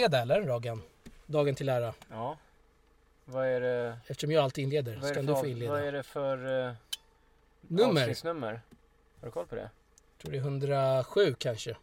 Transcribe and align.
inleda 0.00 0.22
eller 0.22 0.42
Ragan? 0.42 0.82
Dagen 1.26 1.54
till 1.54 1.68
ära. 1.68 1.94
Ja. 2.10 2.36
Vad 3.24 3.46
är 3.46 3.60
det? 3.60 3.98
Eftersom 4.06 4.30
jag 4.30 4.44
alltid 4.44 4.62
inleder 4.64 4.96
Vad 4.96 5.10
ska 5.10 5.22
du 5.22 5.34
få 5.34 5.46
inleda. 5.46 5.72
vad 5.72 5.82
är 5.82 5.92
det 5.92 6.02
för 6.02 6.46
uh, 6.68 6.74
Nummer? 7.60 8.00
avsnittsnummer? 8.00 8.60
Har 9.20 9.26
du 9.26 9.30
koll 9.30 9.46
på 9.46 9.54
det? 9.54 9.60
Jag 9.60 10.22
tror 10.22 10.32
det 10.32 10.38
är 10.38 10.40
107 10.40 11.34
kanske. 11.38 11.76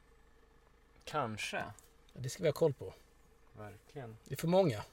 Kanske. 1.05 1.57
Ja, 1.57 1.63
Det 2.13 2.29
ska 2.29 2.43
vi 2.43 2.49
ha 2.49 2.53
koll 2.53 2.73
på. 2.73 2.93
Verkligen. 3.57 4.17
Det 4.25 4.33
är 4.33 4.37
för 4.37 4.47
många. 4.47 4.83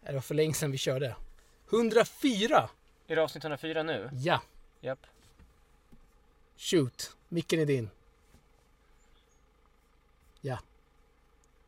Det 0.00 0.12
var 0.12 0.20
för 0.20 0.34
länge 0.34 0.54
sedan 0.54 0.70
vi 0.70 0.78
körde. 0.78 1.16
104! 1.70 2.68
Är 3.06 3.16
det 3.16 3.22
avsnitt 3.22 3.44
104 3.44 3.82
nu? 3.82 4.10
Ja, 4.12 4.42
Japp. 4.80 5.06
shoot. 6.56 7.16
Micken 7.28 7.60
är 7.60 7.66
din. 7.66 7.90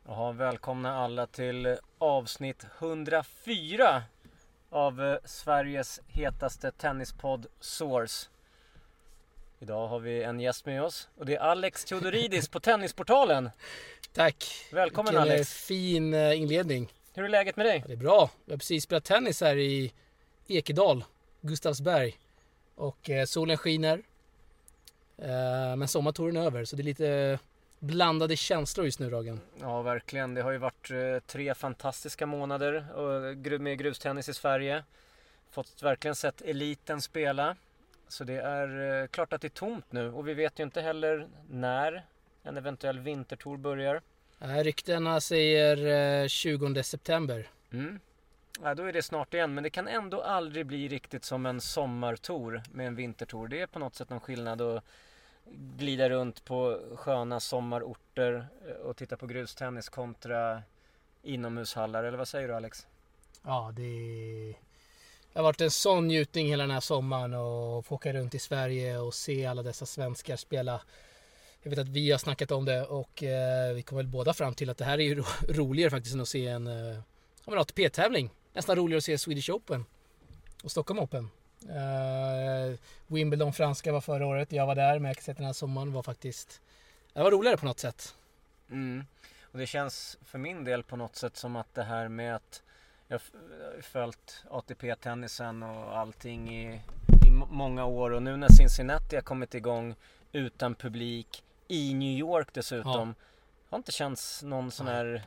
Jaha, 0.07 0.31
välkomna 0.31 0.95
alla 0.95 1.27
till 1.27 1.77
avsnitt 1.97 2.65
104 2.79 4.03
av 4.69 5.01
eh, 5.03 5.17
Sveriges 5.25 5.99
hetaste 6.07 6.71
tennispodd 6.71 7.45
Source. 7.59 8.27
Idag 9.59 9.87
har 9.87 9.99
vi 9.99 10.23
en 10.23 10.39
gäst 10.39 10.65
med 10.65 10.83
oss 10.83 11.09
och 11.17 11.25
det 11.25 11.35
är 11.35 11.39
Alex 11.39 11.85
Theodoridis 11.85 12.49
på 12.49 12.59
Tennisportalen. 12.59 13.49
Tack. 14.13 14.45
Välkommen 14.71 15.13
Vilken 15.13 15.27
eh, 15.27 15.33
Alex. 15.33 15.53
fin 15.53 16.13
eh, 16.13 16.41
inledning. 16.41 16.93
Hur 17.13 17.23
är 17.23 17.29
läget 17.29 17.55
med 17.55 17.65
dig? 17.65 17.77
Ja, 17.77 17.87
det 17.87 17.93
är 17.93 17.97
bra. 17.97 18.29
Vi 18.45 18.51
har 18.53 18.57
precis 18.57 18.83
spelat 18.83 19.03
tennis 19.03 19.41
här 19.41 19.57
i 19.57 19.93
Ekedal, 20.47 21.03
Gustavsberg. 21.41 22.19
Och 22.75 23.09
eh, 23.09 23.25
solen 23.25 23.57
skiner. 23.57 24.01
Eh, 25.17 25.75
men 25.75 25.87
sommartouren 25.87 26.37
är 26.37 26.41
över 26.41 26.65
så 26.65 26.75
det 26.75 26.81
är 26.81 26.83
lite 26.83 27.39
blandade 27.81 28.35
känslor 28.35 28.85
just 28.85 28.99
nu 28.99 29.09
Ragen. 29.09 29.39
Ja, 29.59 29.81
verkligen. 29.81 30.33
Det 30.33 30.41
har 30.41 30.51
ju 30.51 30.57
varit 30.57 30.91
eh, 30.91 31.19
tre 31.27 31.53
fantastiska 31.53 32.25
månader 32.25 32.85
och 32.95 33.21
gru- 33.35 33.59
med 33.59 33.77
grustennis 33.77 34.29
i 34.29 34.33
Sverige. 34.33 34.83
Fått 35.51 35.83
verkligen 35.83 36.15
sett 36.15 36.41
eliten 36.41 37.01
spela. 37.01 37.55
Så 38.07 38.23
det 38.23 38.33
är 38.41 39.01
eh, 39.01 39.07
klart 39.07 39.33
att 39.33 39.41
det 39.41 39.47
är 39.47 39.49
tomt 39.49 39.85
nu 39.91 40.11
och 40.13 40.27
vi 40.27 40.33
vet 40.33 40.59
ju 40.59 40.63
inte 40.63 40.81
heller 40.81 41.27
när 41.49 42.05
en 42.43 42.57
eventuell 42.57 42.99
vintertour 42.99 43.57
börjar. 43.57 44.01
Eh, 44.41 44.63
ryktena 44.63 45.21
säger 45.21 46.21
eh, 46.23 46.27
20 46.27 46.83
september. 46.83 47.47
Mm. 47.71 47.99
Ja, 48.63 48.75
då 48.75 48.83
är 48.83 48.93
det 48.93 49.01
snart 49.03 49.33
igen, 49.33 49.53
men 49.53 49.63
det 49.63 49.69
kan 49.69 49.87
ändå 49.87 50.21
aldrig 50.21 50.65
bli 50.65 50.87
riktigt 50.87 51.23
som 51.23 51.45
en 51.45 51.61
sommartour 51.61 52.61
med 52.71 52.87
en 52.87 52.95
vintertour. 52.95 53.47
Det 53.47 53.61
är 53.61 53.67
på 53.67 53.79
något 53.79 53.95
sätt 53.95 54.09
någon 54.09 54.19
skillnad 54.19 54.61
att 54.61 54.83
glida 55.77 56.09
runt 56.09 56.45
på 56.45 56.79
sköna 56.95 57.39
sommarorter 57.39 58.47
eh, 58.67 58.73
och 58.75 58.97
titta 58.97 59.17
på 59.17 59.27
grustennis 59.27 59.89
kontra 59.89 60.63
inomhushallar, 61.23 62.03
eller 62.03 62.17
vad 62.17 62.27
säger 62.27 62.47
du 62.47 62.55
Alex? 62.55 62.87
Ja, 63.43 63.73
det, 63.75 64.55
det 65.33 65.39
har 65.39 65.43
varit 65.43 65.61
en 65.61 65.71
sån 65.71 66.07
njutning 66.07 66.47
hela 66.47 66.63
den 66.63 66.71
här 66.71 66.79
sommaren 66.79 67.33
och 67.33 67.85
få 67.85 67.95
åka 67.95 68.13
runt 68.13 68.35
i 68.35 68.39
Sverige 68.39 68.97
och 68.97 69.13
se 69.13 69.45
alla 69.45 69.63
dessa 69.63 69.85
svenskar 69.85 70.35
spela. 70.35 70.81
Jag 71.61 71.69
vet 71.69 71.79
att 71.79 71.87
vi 71.87 72.11
har 72.11 72.17
snackat 72.17 72.51
om 72.51 72.65
det 72.65 72.85
och 72.85 73.23
eh, 73.23 73.73
vi 73.73 73.81
kom 73.81 73.97
väl 73.97 74.07
båda 74.07 74.33
fram 74.33 74.53
till 74.53 74.69
att 74.69 74.77
det 74.77 74.85
här 74.85 74.99
är 74.99 75.03
ju 75.03 75.15
ro 75.15 75.23
roligare 75.49 75.89
faktiskt 75.89 76.15
än 76.15 76.21
att 76.21 76.27
se 76.27 76.47
en, 76.47 76.67
eh, 76.67 76.99
en 77.45 77.57
ATP-tävling. 77.57 78.29
Nästan 78.53 78.75
roligare 78.75 78.97
att 78.97 79.03
se 79.03 79.17
Swedish 79.17 79.49
Open 79.49 79.85
och 80.63 80.71
Stockholm 80.71 80.99
Open. 80.99 81.29
Eh, 81.69 82.79
Wimbledon 83.07 83.53
franska 83.53 83.91
var 83.91 84.01
förra 84.01 84.25
året, 84.25 84.51
jag 84.51 84.67
var 84.67 84.75
där 84.75 84.99
men 84.99 85.09
jag 85.09 85.15
kan 85.15 85.23
säga 85.23 85.31
att 85.33 85.37
den 85.37 85.45
här 85.45 85.53
sommaren 85.53 85.93
var 85.93 86.03
faktiskt, 86.03 86.61
det 87.13 87.23
var 87.23 87.31
roligare 87.31 87.57
på 87.57 87.65
något 87.65 87.79
sätt. 87.79 88.15
Mm. 88.69 89.05
Och 89.41 89.57
det 89.57 89.67
känns 89.67 90.17
för 90.25 90.37
min 90.37 90.63
del 90.63 90.83
på 90.83 90.95
något 90.95 91.15
sätt 91.15 91.37
som 91.37 91.55
att 91.55 91.73
det 91.73 91.83
här 91.83 92.07
med 92.07 92.35
att 92.35 92.63
jag 93.07 93.21
följt 93.81 94.43
ATP-tennisen 94.49 95.63
och 95.63 95.97
allting 95.97 96.49
i, 96.49 96.81
i 97.27 97.31
många 97.31 97.85
år 97.85 98.11
och 98.11 98.23
nu 98.23 98.37
när 98.37 98.49
Cincinnati 98.49 99.15
har 99.15 99.23
kommit 99.23 99.55
igång 99.55 99.95
utan 100.31 100.75
publik 100.75 101.43
i 101.67 101.93
New 101.93 102.17
York 102.17 102.47
dessutom. 102.53 103.15
Har 103.69 103.77
inte 103.77 103.91
känts 103.91 104.43
någon 104.43 104.71
sån 104.71 104.87
här. 104.87 105.23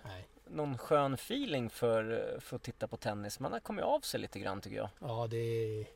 Någon 0.50 0.78
skön 0.78 1.14
feeling 1.14 1.70
för, 1.70 2.36
för 2.40 2.56
att 2.56 2.62
titta 2.62 2.88
på 2.88 2.96
tennis. 2.96 3.40
Man 3.40 3.52
har 3.52 3.60
kommit 3.60 3.84
av 3.84 4.00
sig 4.00 4.20
lite 4.20 4.38
grann 4.38 4.60
tycker 4.60 4.76
jag. 4.76 4.88
Ja, 4.98 5.26
det 5.30 5.36
är... 5.36 5.86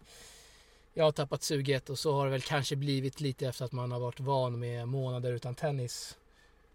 Jag 0.94 1.04
har 1.04 1.12
tappat 1.12 1.42
suget 1.42 1.90
och 1.90 1.98
så 1.98 2.12
har 2.12 2.24
det 2.24 2.30
väl 2.30 2.42
kanske 2.42 2.76
blivit 2.76 3.20
lite 3.20 3.46
efter 3.46 3.64
att 3.64 3.72
man 3.72 3.92
har 3.92 4.00
varit 4.00 4.20
van 4.20 4.58
med 4.58 4.88
månader 4.88 5.32
utan 5.32 5.54
tennis. 5.54 6.16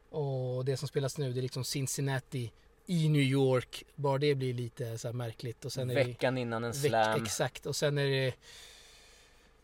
Och 0.10 0.66
det 0.66 0.78
som 0.78 0.88
spelas 0.88 1.18
nu 1.18 1.34
det 1.34 1.40
är 1.40 1.42
liksom 1.42 1.64
Cincinnati 1.64 2.52
i 2.86 3.10
New 3.10 3.22
York. 3.22 3.84
Bara 3.96 4.18
det 4.18 4.36
blir 4.36 4.54
lite 4.54 4.98
så 4.98 5.14
märkligt. 5.14 5.66
Och 5.66 5.74
sen 5.74 5.90
är 5.90 5.96
det... 5.96 6.04
Veckan 6.04 6.38
innan 6.38 6.64
en 6.64 6.72
veck- 6.72 6.90
slam. 6.90 7.24
Exakt. 7.24 7.66
Och 7.66 7.76
sen 7.76 7.98
är 7.98 8.06
det... 8.06 8.34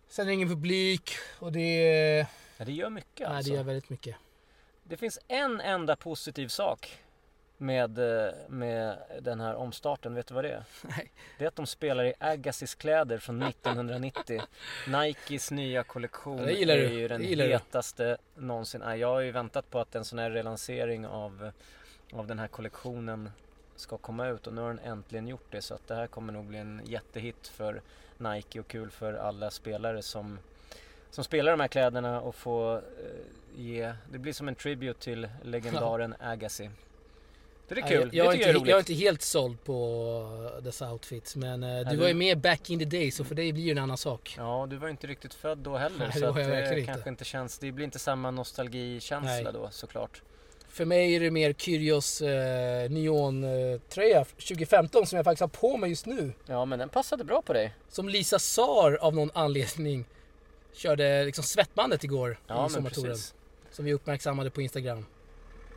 Sen 0.07 0.23
är 0.23 0.27
det 0.27 0.33
ingen 0.33 0.49
publik 0.49 1.11
och 1.39 1.51
det... 1.51 2.27
Ja, 2.57 2.65
det 2.65 2.71
gör 2.71 2.89
mycket 2.89 3.27
Nej, 3.27 3.37
alltså. 3.37 3.51
det 3.51 3.57
gör 3.57 3.63
väldigt 3.63 3.89
mycket. 3.89 4.15
Det 4.83 4.97
finns 4.97 5.19
en 5.27 5.61
enda 5.61 5.95
positiv 5.95 6.47
sak 6.47 6.99
med, 7.61 7.97
eh, 8.27 8.33
med 8.47 8.97
den 9.21 9.39
här 9.39 9.55
omstarten. 9.55 10.15
Vet 10.15 10.27
du 10.27 10.33
vad 10.33 10.43
det 10.43 10.51
är? 10.51 10.63
Nej. 10.81 11.11
Det 11.37 11.43
är 11.43 11.47
att 11.47 11.55
de 11.55 11.65
spelar 11.65 12.03
i 12.03 12.13
Agassiz 12.19 12.75
kläder 12.75 13.17
från 13.17 13.43
1990. 13.43 14.41
Nikes 14.87 15.51
nya 15.51 15.83
kollektion 15.83 16.37
Ja, 16.37 16.49
är 16.49 16.89
ju 16.89 17.07
den 17.07 17.23
gillar 17.23 17.45
du. 17.45 17.51
hetaste 17.51 18.17
någonsin. 18.35 18.81
Jag 18.81 19.07
har 19.07 19.19
ju 19.19 19.31
väntat 19.31 19.69
på 19.69 19.79
att 19.79 19.95
en 19.95 20.05
sån 20.05 20.19
här 20.19 20.31
relansering 20.31 21.07
av, 21.07 21.51
av 22.13 22.27
den 22.27 22.39
här 22.39 22.47
kollektionen 22.47 23.31
ska 23.75 23.97
komma 23.97 24.27
ut 24.27 24.47
och 24.47 24.53
nu 24.53 24.61
har 24.61 24.67
den 24.67 24.79
äntligen 24.79 25.27
gjort 25.27 25.51
det. 25.51 25.61
Så 25.61 25.73
att 25.73 25.87
det 25.87 25.95
här 25.95 26.07
kommer 26.07 26.33
nog 26.33 26.45
bli 26.45 26.57
en 26.57 26.81
jättehit 26.85 27.47
för 27.47 27.81
Nike 28.17 28.59
och 28.59 28.67
kul 28.67 28.89
för 28.91 29.13
alla 29.13 29.51
spelare 29.51 30.01
som, 30.01 30.39
som 31.09 31.23
spelar 31.23 31.51
de 31.51 31.59
här 31.59 31.67
kläderna 31.67 32.21
och 32.21 32.35
få 32.35 32.75
eh, 32.77 32.81
ge, 33.55 33.93
det 34.11 34.17
blir 34.17 34.33
som 34.33 34.47
en 34.47 34.55
tribute 34.55 34.99
till 34.99 35.29
legendaren 35.43 36.15
Agassi. 36.19 36.69
Det 37.75 37.81
är 37.81 37.87
kul, 37.87 38.09
Jag, 38.13 38.25
jag, 38.25 38.37
det 38.39 38.43
är 38.43 38.55
inte, 38.55 38.69
jag 38.69 38.75
är 38.75 38.79
inte 38.79 38.93
helt 38.93 39.21
såld 39.21 39.63
på 39.63 40.59
dessa 40.61 40.91
outfits. 40.91 41.35
Men 41.35 41.63
eh, 41.63 41.79
du 41.79 41.83
du- 41.91 41.97
var 41.97 42.07
ju 42.07 42.13
med 42.13 42.37
back 42.41 42.69
in 42.69 42.79
the 42.79 42.85
day 42.85 43.11
så 43.11 43.23
för 43.23 43.35
dig 43.35 43.53
blir 43.53 43.65
det 43.65 43.71
en 43.71 43.77
annan 43.77 43.97
sak. 43.97 44.33
Ja, 44.37 44.67
du 44.69 44.77
var 44.77 44.87
ju 44.87 44.91
inte 44.91 45.07
riktigt 45.07 45.33
född 45.33 45.57
då 45.57 45.77
heller 45.77 45.97
Nej, 45.99 46.07
det 46.13 46.19
så 46.19 46.21
var 46.21 46.29
att 46.29 46.35
det 46.35 46.43
verkligen 46.51 46.85
kanske 46.85 46.99
inte. 46.99 47.09
inte 47.09 47.25
känns, 47.25 47.59
det 47.59 47.71
blir 47.71 47.85
inte 47.85 47.99
samma 47.99 48.31
nostalgikänsla 48.31 49.31
Nej. 49.31 49.53
då 49.53 49.67
såklart. 49.71 50.21
För 50.69 50.85
mig 50.85 51.15
är 51.15 51.19
det 51.19 51.31
mer 51.31 51.53
Kyrgios 51.53 52.21
eh, 52.21 52.89
neontröja 52.89 54.23
2015 54.25 55.05
som 55.07 55.15
jag 55.15 55.25
faktiskt 55.25 55.41
har 55.41 55.47
på 55.69 55.77
mig 55.77 55.89
just 55.89 56.05
nu. 56.05 56.33
Ja, 56.45 56.65
men 56.65 56.79
den 56.79 56.89
passade 56.89 57.23
bra 57.23 57.41
på 57.41 57.53
dig. 57.53 57.73
Som 57.89 58.09
Lisa 58.09 58.39
Sar 58.39 58.97
av 59.01 59.15
någon 59.15 59.31
anledning 59.33 60.05
körde 60.73 61.23
liksom 61.25 61.43
svettbandet 61.43 62.03
igår 62.03 62.39
Ja, 62.47 62.67
i 62.67 62.69
sommartouren. 62.69 63.17
Som 63.71 63.85
vi 63.85 63.93
uppmärksammade 63.93 64.49
på 64.49 64.61
Instagram. 64.61 65.05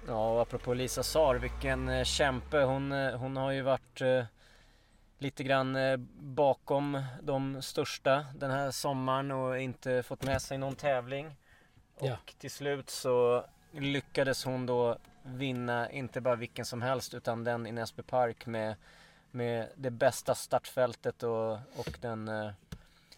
Ja, 0.06 0.34
och 0.34 0.42
apropå 0.42 0.74
Lisa 0.74 1.02
Sar, 1.02 1.34
vilken 1.34 1.88
eh, 1.88 2.04
kämpe. 2.04 2.58
Hon, 2.58 2.92
eh, 2.92 3.14
hon 3.16 3.36
har 3.36 3.50
ju 3.50 3.62
varit 3.62 4.00
eh, 4.00 4.24
lite 5.18 5.42
grann 5.44 5.76
bakom 6.20 7.02
de 7.22 7.62
största 7.62 8.26
den 8.34 8.50
här 8.50 8.70
sommaren 8.70 9.30
och 9.30 9.60
inte 9.60 10.03
fått 10.03 10.22
med 10.22 10.42
sig 10.42 10.59
någon 10.59 10.77
tävling. 10.77 11.36
Och 11.94 12.06
Ja. 12.06 12.16
till 12.38 12.50
slut 12.50 12.91
så 12.91 13.44
lyckades 13.72 14.44
hon 14.44 14.66
då 14.66 14.98
vinna, 15.22 15.91
inte 15.91 16.21
bara 16.21 16.36
vilken 16.36 16.65
som 16.65 16.82
helst, 16.82 17.15
utan 17.15 17.44
den 17.44 17.66
i 17.66 17.72
Näsby 17.72 18.03
Park 18.03 18.47
med, 18.47 18.74
med 19.30 19.68
det 19.77 19.91
bästa 19.91 20.34
startfältet 20.34 21.22
och, 21.22 21.53
och 21.53 21.98
den 22.00 22.28
eh, 22.28 22.50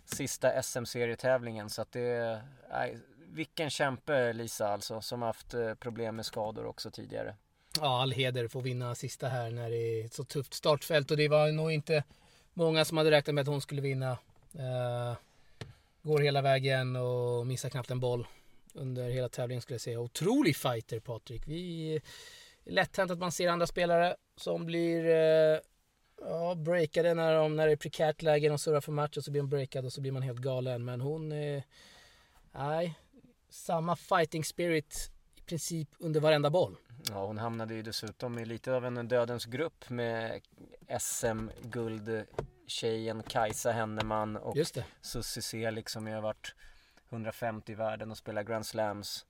sista 0.05 0.63
SM-serietävlingen. 0.63 1.71
Så 1.71 1.83
att 1.83 1.93
det 1.93 2.41
är, 2.71 2.99
vilken 3.35 3.71
kämpe 3.71 4.33
Lisa 4.33 4.69
alltså, 4.69 5.01
som 5.01 5.23
haft 5.23 5.55
eh, 5.55 5.75
problem 5.75 6.17
med 6.17 6.27
skador 6.27 6.67
också 6.67 6.91
tidigare. 6.91 7.37
Ja, 7.81 8.03
all 8.03 8.13
heder 8.13 8.49
får 8.49 8.63
vinna 8.63 8.95
sista 8.95 9.29
här 9.29 9.51
när 9.51 9.71
det 9.71 9.77
är 9.77 10.05
ett 10.05 10.15
så 10.15 10.25
tufft 10.25 10.55
startfält 10.55 11.11
och 11.11 11.17
det 11.17 11.29
var 11.29 11.53
nog 11.53 11.73
inte 11.73 12.05
många 12.55 12.85
som 12.85 12.97
hade 12.97 13.11
räknat 13.11 13.35
med 13.35 13.43
att 13.43 13.49
hon 13.49 13.61
skulle 13.61 13.83
vinna. 13.83 14.11
Uh, 14.55 15.17
går 16.03 16.21
hela 16.21 16.43
vägen 16.43 16.97
och 16.97 17.47
missar 17.47 17.71
knappt 17.71 17.91
en 17.91 18.01
boll 18.01 18.27
under 18.75 19.11
hela 19.11 19.29
tävlingen 19.29 19.63
skulle 19.63 19.75
jag 19.75 19.81
säga. 19.81 20.01
Otrolig 20.01 20.57
fighter 20.57 21.01
Patrik. 21.01 21.43
Vi 21.47 21.95
eh, 21.95 22.03
är 22.65 22.73
lätt 22.73 22.97
hänt 22.97 23.11
att 23.11 23.19
man 23.19 23.33
ser 23.33 23.49
andra 23.49 23.67
spelare 23.67 24.17
som 24.37 24.67
blir 24.67 25.07
eh, 25.07 25.59
ja, 26.21 26.55
breakade 26.55 27.15
när, 27.15 27.35
de, 27.35 27.57
när 27.57 27.67
det 27.67 27.73
är 27.73 27.77
prekärt 27.77 28.23
läge 28.23 28.51
och 28.51 28.61
surrar 28.61 28.81
för 28.81 28.93
match 28.93 29.17
och 29.17 29.25
så 29.25 29.31
blir 29.31 29.43
de 29.43 29.49
breakad 29.49 29.85
och 29.85 29.93
så 29.93 30.01
blir 30.01 30.13
man 30.13 30.23
helt 30.23 30.41
galen. 30.41 30.85
Men 30.85 31.01
hon, 31.01 31.33
eh, 31.33 31.63
nej, 32.53 32.95
samma 33.55 33.97
fighting 33.97 34.45
spirit 34.45 35.11
i 35.35 35.41
princip 35.41 35.89
under 35.99 36.21
varenda 36.21 36.51
boll. 36.51 36.77
Ja, 37.11 37.27
hon 37.27 37.39
hamnade 37.39 37.75
ju 37.75 37.83
dessutom 37.83 38.39
i 38.39 38.45
lite 38.45 38.73
av 38.73 38.87
en 38.87 39.09
dödens 39.09 39.45
grupp 39.45 39.91
med 39.91 40.41
SM-guldtjejen 41.01 43.23
Kajsa 43.23 43.73
Henneman 43.73 44.37
och. 44.37 44.57
Susie 45.01 45.43
Selig 45.43 45.91
som 45.91 46.07
ju 46.07 46.15
har 46.15 46.21
varit 46.21 46.55
150 47.09 47.73
i 47.73 47.75
världen 47.75 48.11
och 48.11 48.17
spelar 48.17 48.43
Grand 48.43 48.67
Slams. 48.67 49.27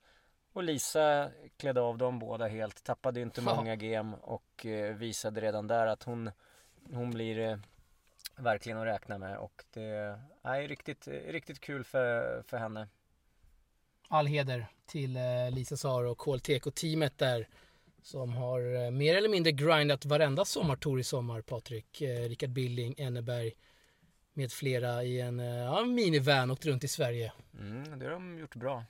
och 0.53 0.63
Lisa 0.63 1.31
klädde 1.57 1.81
av 1.81 1.97
dem 1.97 2.19
båda 2.19 2.47
helt, 2.47 2.83
tappade 2.83 3.21
inte 3.21 3.41
Ja. 3.45 3.55
många 3.55 3.75
game 3.75 4.17
och 4.21 4.65
eh, 4.65 4.95
visade 4.95 5.41
redan 5.41 5.67
där 5.67 5.87
att 5.87 6.03
hon, 6.03 6.31
hon 6.91 7.11
blir 7.11 7.39
eh, 7.39 7.57
verkligen 8.35 8.77
att 8.77 8.85
räkna 8.85 9.17
med 9.17 9.37
och 9.37 9.63
det 9.73 10.19
är 10.43 10.67
riktigt, 10.67 11.07
riktigt 11.07 11.59
kul 11.59 11.83
för, 11.83 12.41
för 12.47 12.57
henne. 12.57 12.87
All 14.07 14.27
heder 14.27 14.67
till 14.85 15.17
eh, 15.17 15.51
Lisa 15.51 15.77
Saro 15.77 16.11
och 16.11 16.17
KLTK-teamet 16.17 17.17
där 17.17 17.47
som 18.01 18.33
har 18.33 18.85
eh, 18.85 18.91
mer 18.91 19.15
eller 19.15 19.29
mindre 19.29 19.51
grindat 19.51 20.05
varenda 20.05 20.45
sommartour 20.45 20.99
i 20.99 21.03
sommar, 21.03 21.41
Patrik. 21.41 22.01
Eh, 22.01 22.29
Rickard 22.29 22.49
Billing, 22.49 22.95
Enneberg 22.97 23.53
med 24.33 24.51
flera 24.51 25.03
i 25.03 25.21
en 25.21 25.39
ja, 25.39 25.85
minivan 25.85 26.51
åkt 26.51 26.65
runt 26.65 26.83
i 26.83 26.87
Sverige. 26.87 27.33
Mm, 27.59 27.99
det 27.99 28.05
har 28.05 28.11
de 28.11 28.39
gjort 28.39 28.55
bra. 28.55 28.83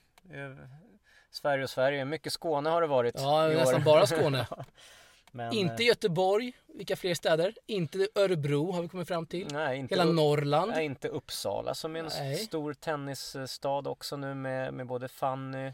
Sverige 1.30 1.64
och 1.64 1.70
Sverige, 1.70 2.04
mycket 2.04 2.32
Skåne 2.32 2.70
har 2.70 2.80
det 2.80 2.86
varit 2.86 3.14
Ja, 3.18 3.48
nästan 3.48 3.84
bara 3.84 4.06
Skåne. 4.06 4.46
Men, 5.32 5.52
Inte 5.52 5.82
eh, 5.82 5.86
Göteborg, 5.86 6.52
vilka 6.66 6.96
fler 6.96 7.14
städer? 7.14 7.54
Inte 7.66 8.08
Örebro 8.14 8.72
har 8.72 8.82
vi 8.82 8.88
kommit 8.88 9.08
fram 9.08 9.26
till. 9.26 9.48
nej, 9.52 9.78
inte, 9.78 9.94
Hela 9.94 10.12
Norrland. 10.12 10.70
nej, 10.70 10.84
inte 10.84 11.08
Uppsala 11.08 11.74
som 11.74 11.96
är 11.96 12.00
en 12.00 12.06
Nej. 12.18 12.36
stor 12.36 12.74
tennisstad 12.74 13.86
också 13.88 14.16
nu 14.16 14.34
med, 14.34 14.74
med 14.74 14.86
både 14.86 15.08
Fanny 15.08 15.72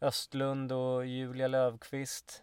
Östlund 0.00 0.72
och 0.72 1.06
Julia 1.06 1.48
Lövqvist. 1.48 2.42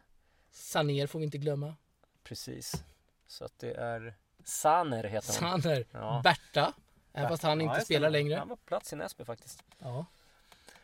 Saner 0.52 1.08
får 1.08 1.20
vi 1.20 1.26
inte 1.26 1.38
glömma. 1.38 1.76
Precis. 2.24 2.84
Så 3.28 3.46
att 3.46 3.60
det 3.60 3.72
är 3.74 4.14
Saner 4.44 5.04
heter 5.04 5.42
hon. 5.42 5.62
Saner. 5.62 5.86
Ja. 5.92 6.22
Berta. 6.24 6.74
Även 7.14 7.30
fast 7.30 7.44
han 7.44 7.60
Ja, 7.62 7.72
inte 7.74 7.86
spelar 7.86 8.08
det. 8.08 8.12
längre. 8.12 8.36
Han 8.36 8.48
var 8.50 8.56
på 8.56 8.66
plats 8.66 8.94
i 8.94 8.96
Näsby 8.96 9.26
faktiskt. 9.26 9.64
Ja. 9.80 10.06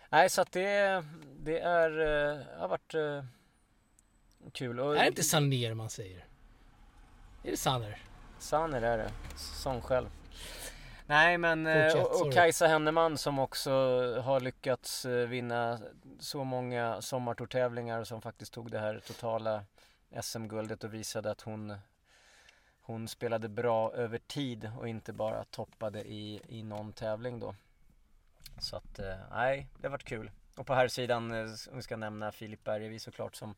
Nej, 0.10 0.30
så 0.30 0.42
att 0.42 0.52
det, 0.52 1.04
det 1.40 1.60
är, 1.60 2.00
eh, 2.00 2.60
har 2.60 2.68
varit 2.68 2.94
eh, 2.94 3.24
kul. 4.54 4.80
Och 4.80 4.98
Är 4.98 5.02
det 5.02 5.08
inte 5.08 5.24
Saner 5.24 5.74
man 5.74 5.90
säger? 5.90 6.26
Är 7.44 7.52
det 7.52 7.58
Saner? 7.58 7.98
Sanner 8.40 8.82
är 8.82 8.98
det. 8.98 9.12
Sång 9.36 9.82
själv. 9.82 10.10
Nej 11.06 11.38
men 11.38 11.68
eh, 11.68 11.90
Fortsätt, 11.90 12.06
och, 12.06 12.28
och. 12.28 12.34
Kajsa 12.34 12.68
Henneman 12.68 13.18
som 13.18 13.40
också 13.40 13.72
har 14.22 14.40
lyckats 14.40 15.06
eh, 15.06 15.28
vinna 15.28 15.80
så 16.20 16.44
många 16.44 17.02
sommartourtävlingar 17.02 18.04
som 18.04 18.22
faktiskt 18.22 18.54
tog 18.54 18.72
det 18.72 18.80
här 18.80 19.02
totala 19.08 19.64
SM-guldet 20.22 20.84
och 20.84 20.94
visade 20.94 21.32
att 21.32 21.42
hon 21.42 21.78
hon 22.82 23.08
spelade 23.08 23.50
bra 23.50 23.94
över 23.94 24.18
tid 24.18 24.72
och 24.80 24.88
inte 24.88 25.14
bara 25.14 25.44
toppade 25.44 26.02
i, 26.02 26.42
i 26.48 26.64
någon 26.64 26.94
tävling 26.94 27.40
då. 27.40 27.56
Så 28.60 28.76
att 28.76 29.00
eh, 29.00 29.16
nej, 29.32 29.68
det 29.78 29.88
har 29.88 29.92
varit 29.92 30.04
kul. 30.04 30.32
Och 30.56 30.68
på 30.68 30.74
här 30.74 30.88
sidan 30.88 31.32
om 31.32 31.78
vi 31.78 31.82
ska 31.82 31.98
nämna 31.98 32.32
Filip 32.32 32.64
Bergevi 32.64 33.00
såklart 33.00 33.36
som 33.36 33.56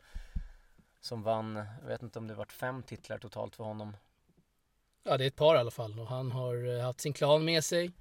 som 1.03 1.23
vann, 1.23 1.55
jag 1.81 1.87
vet 1.87 2.03
inte 2.03 2.19
om 2.19 2.27
det 2.27 2.33
varit 2.33 2.51
fem 2.51 2.83
titlar 2.83 3.17
totalt 3.17 3.55
för 3.55 3.63
honom. 3.63 3.97
Ja, 5.03 5.17
det 5.17 5.23
är 5.23 5.27
ett 5.27 5.35
par 5.35 5.55
i 5.55 5.59
alla 5.59 5.71
fall. 5.71 5.99
Och 5.99 6.07
han 6.07 6.31
har 6.31 6.77
eh, 6.77 6.83
haft 6.83 7.01
sin 7.01 7.13
klan 7.13 7.45
med 7.45 7.63
sig 7.63 7.91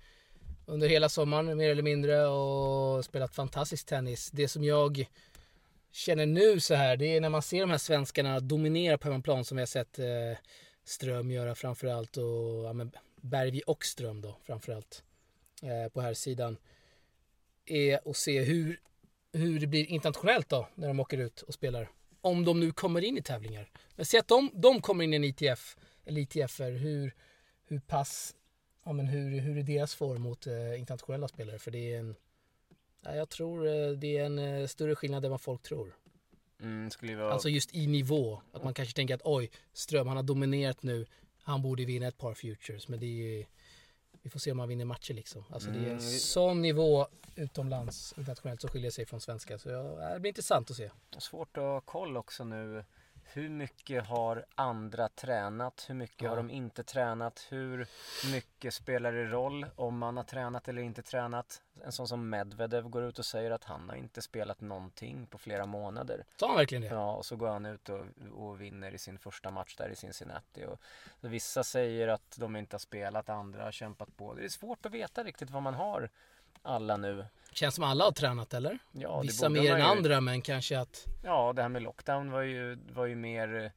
under 0.66 0.88
hela 0.88 1.08
sommaren 1.08 1.56
mer 1.56 1.70
eller 1.70 1.82
mindre 1.82 2.26
och 2.26 3.04
spelat 3.04 3.34
fantastisk 3.34 3.86
tennis. 3.86 4.30
Det 4.30 4.48
som 4.48 4.64
jag 4.64 5.06
känner 5.92 6.26
nu 6.26 6.60
så 6.60 6.74
här, 6.74 6.96
det 6.96 7.16
är 7.16 7.20
när 7.20 7.28
man 7.28 7.42
ser 7.42 7.60
de 7.60 7.70
här 7.70 7.78
svenskarna 7.78 8.40
dominera 8.40 8.98
på 8.98 9.08
hemmaplan 9.08 9.44
som 9.44 9.56
vi 9.56 9.60
har 9.60 9.66
sett 9.66 9.98
eh, 9.98 10.38
Ström 10.84 11.30
göra 11.30 11.54
framförallt 11.54 12.16
och 12.16 12.64
ja, 12.64 12.72
men 12.72 12.92
Bergvi 13.16 13.62
och 13.66 13.84
Ström 13.84 14.20
då 14.20 14.36
framförallt 14.42 15.04
eh, 15.62 15.92
på 15.92 16.00
här 16.00 16.14
sidan 16.14 16.56
är 17.66 18.10
att 18.10 18.16
se 18.16 18.42
hur, 18.42 18.80
hur 19.32 19.60
det 19.60 19.66
blir 19.66 19.86
internationellt 19.86 20.48
då 20.48 20.68
när 20.74 20.88
de 20.88 21.00
åker 21.00 21.18
ut 21.18 21.42
och 21.42 21.54
spelar. 21.54 21.88
Om 22.24 22.44
de 22.44 22.60
nu 22.60 22.72
kommer 22.72 23.04
in 23.04 23.18
i 23.18 23.22
tävlingar. 23.22 23.70
Men 23.96 24.06
se 24.06 24.18
att 24.18 24.28
de, 24.28 24.50
de 24.54 24.80
kommer 24.80 25.04
in 25.04 25.12
i 25.12 25.16
en 25.16 25.24
ITF 25.24 25.76
eller 26.04 26.20
ITFer, 26.20 26.70
hur, 26.70 27.14
hur 27.64 27.78
pass, 27.78 28.34
ja 28.84 28.92
men 28.92 29.06
hur, 29.06 29.40
hur 29.40 29.58
är 29.58 29.62
deras 29.62 29.94
form 29.94 30.22
mot 30.22 30.46
eh, 30.46 30.78
internationella 30.78 31.28
spelare? 31.28 31.58
För 31.58 31.70
det 31.70 31.94
är 31.94 31.98
en, 31.98 32.14
ja, 33.04 33.14
jag 33.14 33.28
tror 33.28 33.66
eh, 33.66 33.90
det 33.90 34.16
är 34.18 34.24
en 34.24 34.38
eh, 34.38 34.66
större 34.66 34.94
skillnad 34.94 35.24
än 35.24 35.30
vad 35.30 35.40
folk 35.40 35.62
tror. 35.62 35.96
Mm, 36.60 36.90
vara... 37.02 37.32
Alltså 37.32 37.48
just 37.48 37.74
i 37.74 37.86
nivå. 37.86 38.42
Att 38.52 38.64
man 38.64 38.74
kanske 38.74 38.94
tänker 38.94 39.14
att 39.14 39.22
oj, 39.24 39.50
Ström 39.72 40.06
han 40.08 40.16
har 40.16 40.24
dominerat 40.24 40.82
nu, 40.82 41.06
han 41.42 41.62
borde 41.62 41.84
vinna 41.84 42.06
ett 42.06 42.18
par 42.18 42.34
futures. 42.34 42.88
Men 42.88 43.00
det 43.00 43.06
är 43.06 43.36
ju, 43.36 43.44
vi 44.22 44.30
får 44.30 44.38
se 44.40 44.52
om 44.52 44.58
han 44.58 44.68
vinner 44.68 44.84
matcher 44.84 45.14
liksom. 45.14 45.44
Alltså 45.50 45.70
det 45.70 45.76
är 45.78 45.80
Mm, 45.82 45.92
en 45.92 45.98
vi- 45.98 46.18
sån 46.18 46.62
nivå 46.62 47.06
utomlands, 47.36 48.14
internationellt, 48.16 48.60
som 48.60 48.70
skiljer 48.70 48.90
sig 48.90 49.06
från 49.06 49.20
svenska. 49.20 49.58
Så 49.58 49.68
det 49.68 50.20
blir 50.20 50.28
intressant 50.30 50.70
att 50.70 50.76
se. 50.76 50.90
Svårt 51.18 51.56
att 51.56 51.62
ha 51.62 51.80
koll 51.80 52.16
också 52.16 52.44
nu. 52.44 52.84
Hur 53.34 53.48
mycket 53.48 54.06
har 54.06 54.44
andra 54.54 55.08
tränat? 55.08 55.84
Hur 55.88 55.94
mycket 55.94 56.22
Ja. 56.22 56.28
har 56.28 56.36
de 56.36 56.50
inte 56.50 56.82
tränat? 56.84 57.46
Hur 57.50 57.86
mycket 58.32 58.74
spelar 58.74 59.12
det 59.12 59.24
roll 59.24 59.66
om 59.76 59.98
man 59.98 60.16
har 60.16 60.24
tränat 60.24 60.68
eller 60.68 60.82
inte 60.82 61.02
tränat? 61.02 61.62
En 61.84 61.92
sån 61.92 62.08
som 62.08 62.30
Medvedev 62.30 62.88
går 62.88 63.02
ut 63.04 63.18
och 63.18 63.24
säger 63.24 63.50
att 63.50 63.64
han 63.64 63.88
har 63.88 63.96
inte 63.96 64.22
spelat 64.22 64.60
någonting 64.60 65.26
på 65.26 65.38
flera 65.38 65.66
månader. 65.66 66.24
Sa 66.36 66.46
han 66.48 66.56
verkligen 66.56 66.82
det? 66.82 66.88
Ja, 66.88 67.14
och 67.14 67.26
så 67.26 67.36
går 67.36 67.48
han 67.48 67.66
ut 67.66 67.88
och, 67.88 68.04
och 68.34 68.60
vinner 68.60 68.94
i 68.94 68.98
sin 68.98 69.18
första 69.18 69.50
match 69.50 69.76
där 69.76 69.88
i 69.88 69.96
Cincinnati. 69.96 70.64
Och 70.64 70.78
vissa 71.20 71.64
säger 71.64 72.08
att 72.08 72.36
de 72.38 72.56
inte 72.56 72.74
har 72.74 72.78
spelat, 72.78 73.28
andra 73.28 73.64
har 73.64 73.72
kämpat 73.72 74.16
på. 74.16 74.34
Det 74.34 74.44
är 74.44 74.48
svårt 74.48 74.86
att 74.86 74.92
veta 74.92 75.24
riktigt 75.24 75.50
vad 75.50 75.62
man 75.62 75.74
har 75.74 76.10
alla 76.62 76.96
nu. 76.96 77.26
Känns 77.52 77.74
som 77.74 77.84
alla 77.84 78.04
har 78.04 78.12
tränat 78.12 78.54
eller? 78.54 78.78
Ja, 78.92 79.20
Vissa 79.20 79.48
mer 79.48 79.72
än 79.72 79.78
ju- 79.78 79.84
andra 79.84 80.20
men 80.20 80.42
kanske 80.42 80.78
att 80.80 81.06
Ja, 81.22 81.52
det 81.52 81.62
här 81.62 81.68
med 81.68 81.82
lockdown 81.82 82.30
var 82.30 82.42
ju, 82.42 82.78
var 82.92 83.06
ju 83.06 83.14
mer 83.14 83.54
eh, 83.64 83.70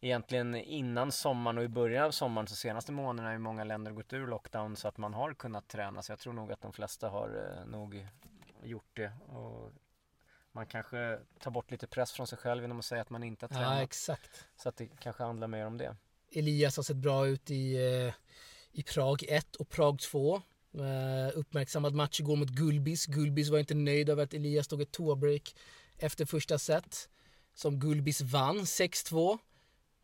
egentligen 0.00 0.54
innan 0.54 1.12
sommaren 1.12 1.58
och 1.58 1.64
i 1.64 1.68
början 1.68 2.04
av 2.04 2.10
sommaren 2.10 2.46
så 2.46 2.56
senaste 2.56 2.92
månaderna 2.92 3.28
har 3.28 3.32
ju 3.32 3.38
många 3.38 3.64
länder 3.64 3.92
gått 3.92 4.12
ur 4.12 4.26
lockdown 4.26 4.76
så 4.76 4.88
att 4.88 4.98
man 4.98 5.14
har 5.14 5.34
kunnat 5.34 5.68
träna. 5.68 6.02
Så 6.02 6.12
jag 6.12 6.18
tror 6.18 6.32
nog 6.32 6.52
att 6.52 6.60
de 6.60 6.72
flesta 6.72 7.08
har 7.08 7.56
eh, 7.58 7.66
nog 7.66 8.06
gjort 8.62 8.90
det. 8.92 9.12
Och 9.28 9.72
man 10.52 10.66
kanske 10.66 11.18
tar 11.40 11.50
bort 11.50 11.70
lite 11.70 11.86
press 11.86 12.12
från 12.12 12.26
sig 12.26 12.38
själv 12.38 12.62
genom 12.62 12.78
att 12.78 12.84
säga 12.84 13.02
att 13.02 13.10
man 13.10 13.22
inte 13.22 13.46
har 13.46 13.60
Ja, 13.62 13.68
tränat. 13.68 13.82
exakt. 13.82 14.44
så 14.56 14.68
att 14.68 14.76
det 14.76 14.86
kanske 15.00 15.22
handlar 15.24 15.48
mer 15.48 15.66
om 15.66 15.78
det. 15.78 15.96
Elias 16.32 16.76
har 16.76 16.84
sett 16.84 16.96
bra 16.96 17.26
ut 17.26 17.50
i, 17.50 17.76
eh, 18.06 18.14
i 18.72 18.82
Prag 18.82 19.22
1 19.28 19.56
och 19.56 19.68
Prag 19.68 19.98
2. 19.98 20.42
Eh, 20.74 21.38
uppmärksammad 21.38 21.94
match 21.94 22.20
igår 22.20 22.36
mot 22.36 22.48
Gulbis. 22.48 23.06
Gulbis 23.06 23.48
var 23.48 23.58
inte 23.58 23.74
nöjd 23.74 24.08
över 24.08 24.22
att 24.22 24.34
Elias 24.34 24.68
tog 24.68 24.82
ett 24.82 24.92
toabreak 24.92 25.54
efter 25.98 26.24
första 26.24 26.58
set. 26.58 27.08
Som 27.54 27.78
Gulbis 27.80 28.20
vann 28.20 28.58
6-2. 28.58 29.38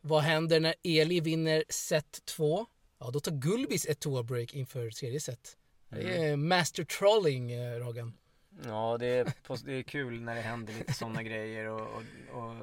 Vad 0.01 0.23
händer 0.23 0.59
när 0.59 0.75
Eli 0.83 1.19
vinner 1.19 1.63
set 1.69 2.25
2? 2.25 2.65
Ja, 2.99 3.11
då 3.11 3.19
tar 3.19 3.31
Gulbis 3.31 3.85
ett 3.85 3.99
toabreak 3.99 4.53
inför 4.53 4.89
serieset. 4.89 5.57
Det 5.89 6.17
är 6.17 6.35
master 6.35 6.83
trolling, 6.83 7.51
eh, 7.51 7.79
Rogan. 7.79 8.13
Ja, 8.65 8.97
det 8.99 9.05
är, 9.05 9.33
det 9.65 9.73
är 9.73 9.83
kul 9.83 10.21
när 10.21 10.35
det 10.35 10.41
händer 10.41 10.73
lite 10.73 10.93
sådana 10.93 11.23
grejer 11.29 11.65
och, 11.65 11.81
och, 11.81 12.03
och 12.43 12.55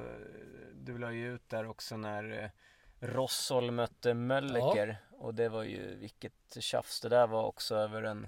du 0.75 0.97
la 0.97 1.13
ju 1.13 1.35
ut 1.35 1.49
där 1.49 1.67
också 1.67 1.97
när 1.97 2.43
eh, 2.43 2.49
Rossol 3.07 3.71
mötte 3.71 4.13
Mölleker 4.13 4.97
och 5.11 5.33
det 5.33 5.49
var 5.49 5.63
ju 5.63 5.95
vilket 5.95 6.33
tjafs 6.59 7.01
det 7.01 7.09
där 7.09 7.27
var 7.27 7.43
också 7.43 7.75
över 7.75 8.03
en 8.03 8.27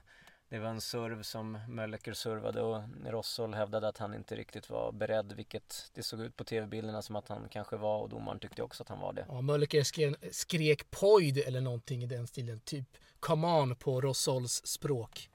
det 0.50 0.60
var 0.60 0.70
en 0.70 0.82
serv 0.82 1.24
som 1.24 1.60
Mölleker 1.68 2.14
servade 2.14 2.62
och 2.62 2.82
Rossol 3.06 3.54
hävdade 3.54 3.88
att 3.88 3.98
han 3.98 4.14
inte 4.14 4.36
riktigt 4.36 4.70
var 4.70 4.92
beredd 4.92 5.34
vilket 5.34 5.92
det 5.94 6.04
såg 6.04 6.22
ut 6.22 6.36
på 6.38 6.44
tv-bilderna 6.44 7.02
som 7.02 7.16
att 7.16 7.28
han 7.28 7.50
kanske 7.50 7.78
var 7.78 8.00
och 8.00 8.10
domaren 8.10 8.40
tyckte 8.40 8.64
också 8.64 8.84
att 8.84 8.90
han 8.90 9.00
var 9.00 9.14
det. 9.14 9.26
Ja, 9.28 9.42
Mölleker 9.42 9.84
skrek, 9.84 10.16
skrek 10.32 10.92
pojd 10.92 11.38
eller 11.38 11.62
någonting 11.62 12.04
i 12.04 12.06
den 12.06 12.28
stilen. 12.28 12.60
Typ 12.60 12.86
come 13.20 13.48
on 13.48 13.76
på 13.76 14.02
Rossols 14.02 14.66
språk. 14.66 15.30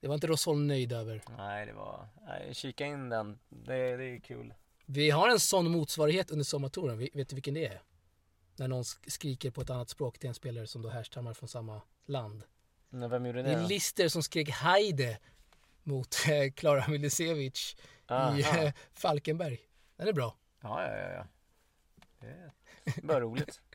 Det 0.00 0.08
var 0.08 0.14
inte 0.14 0.26
Rossol 0.26 0.58
nöjd 0.58 0.92
över. 0.92 1.22
Nej, 1.36 1.66
det 1.66 1.72
var, 1.72 2.08
nej, 2.26 2.54
kika 2.54 2.86
in 2.86 3.08
den, 3.08 3.38
det, 3.48 3.96
det 3.96 4.04
är 4.04 4.18
kul. 4.18 4.54
Vi 4.86 5.10
har 5.10 5.28
en 5.28 5.40
sån 5.40 5.70
motsvarighet 5.70 6.30
under 6.30 6.44
sommartouren. 6.44 6.98
Vi- 6.98 7.10
Vet 7.14 7.28
du 7.28 7.34
vilken 7.34 7.54
det 7.54 7.66
är? 7.66 7.80
När 8.58 8.68
någon 8.68 8.82
sk- 8.82 9.10
skriker 9.10 9.50
på 9.50 9.60
ett 9.60 9.70
annat 9.70 9.88
språk 9.90 10.18
till 10.18 10.28
en 10.28 10.34
spelare 10.34 10.66
som 10.66 10.82
då 10.82 10.88
härstammar 10.88 11.34
från 11.34 11.48
samma 11.48 11.82
land. 12.06 12.42
Men 12.88 13.10
vem 13.10 13.26
gjorde 13.26 13.42
Det 13.42 13.48
det 13.48 13.54
är? 13.54 13.68
Lister 13.68 14.08
som 14.08 14.22
skrek 14.22 14.50
Heide 14.50 15.18
mot 15.82 16.16
eh, 16.28 16.52
Klara 16.52 16.88
Milisevic 16.88 17.76
i 17.80 18.12
Aha. 18.12 18.38
eh, 18.38 18.72
Falkenberg. 18.92 19.58
Den 19.96 20.08
är 20.08 20.12
bra. 20.12 20.36
Ja, 20.60 20.82
ja, 20.82 20.96
ja, 20.96 21.08
ja. 21.12 21.26
Det 22.20 22.26
är 22.96 23.02
bara 23.02 23.20
roligt. 23.20 23.60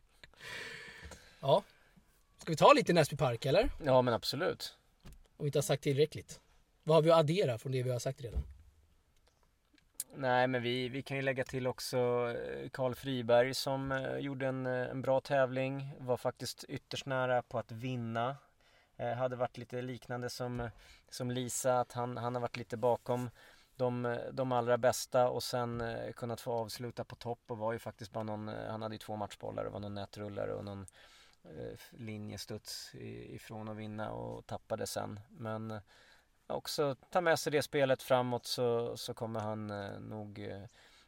Ja. 1.39 1.63
Ska 2.37 2.51
vi 2.51 2.55
ta 2.55 2.73
lite 2.73 2.93
Näsby 2.93 3.17
Park 3.17 3.45
eller? 3.45 3.71
Ja, 3.85 4.01
men 4.01 4.13
absolut. 4.13 4.77
Om 5.37 5.43
vi 5.43 5.45
inte 5.45 5.57
har 5.57 5.63
sagt 5.63 5.83
tillräckligt. 5.83 6.39
Vad 6.83 6.95
har 6.97 7.01
vi 7.01 7.11
att 7.11 7.19
addera 7.19 7.57
från 7.57 7.71
det 7.71 7.83
vi 7.83 7.89
har 7.91 7.99
sagt 7.99 8.21
redan? 8.21 8.43
Nej, 10.15 10.47
men 10.47 10.61
vi, 10.61 10.89
vi 10.89 11.01
kan 11.01 11.17
ju 11.17 11.23
lägga 11.23 11.43
till 11.43 11.67
också 11.67 11.97
eh, 12.37 12.69
Karl 12.69 12.93
Friberg 12.93 13.53
som 13.53 13.91
eh, 13.91 14.17
gjorde 14.17 14.47
en, 14.47 14.65
eh, 14.65 14.89
en 14.89 15.01
bra 15.01 15.21
tävling. 15.21 15.95
Var 15.99 16.17
faktiskt 16.17 16.63
ytterst 16.63 17.05
nära 17.05 17.41
på 17.41 17.59
att 17.59 17.71
vinna. 17.71 18.35
Eh, 18.97 19.13
hade 19.13 19.35
varit 19.35 19.57
lite 19.57 19.81
liknande 19.81 20.29
som, 20.29 20.69
som 21.09 21.31
Lisa, 21.31 21.79
att 21.79 21.91
han, 21.91 22.17
han 22.17 22.35
har 22.35 22.41
varit 22.41 22.57
lite 22.57 22.77
bakom 22.77 23.29
de, 23.75 24.19
de 24.31 24.51
allra 24.51 24.77
bästa 24.77 25.29
och 25.29 25.43
sen 25.43 25.81
eh, 25.81 26.11
kunnat 26.11 26.41
få 26.41 26.51
avsluta 26.51 27.03
på 27.03 27.15
topp 27.15 27.41
och 27.47 27.57
var 27.57 27.73
ju 27.73 27.79
faktiskt 27.79 28.11
bara 28.11 28.23
någon, 28.23 28.47
han 28.47 28.81
hade 28.81 28.95
ju 28.95 28.99
två 28.99 29.15
matchbollar, 29.15 29.63
det 29.63 29.69
var 29.69 29.79
någon 29.79 29.93
nätrullare 29.93 30.53
och 30.53 30.65
någon 30.65 30.85
eh, 31.43 31.79
linjestuds 31.91 32.95
ifrån 32.95 33.69
att 33.69 33.77
vinna 33.77 34.11
och 34.11 34.45
tappade 34.45 34.87
sen. 34.87 35.19
Men 35.29 35.71
eh, 35.71 35.81
också 36.47 36.95
ta 37.09 37.21
med 37.21 37.39
sig 37.39 37.51
det 37.51 37.61
spelet 37.61 38.03
framåt 38.03 38.45
så, 38.45 38.97
så 38.97 39.13
kommer 39.13 39.39
han 39.39 39.69
eh, 39.69 39.99
nog 39.99 40.39
eh, 40.39 40.63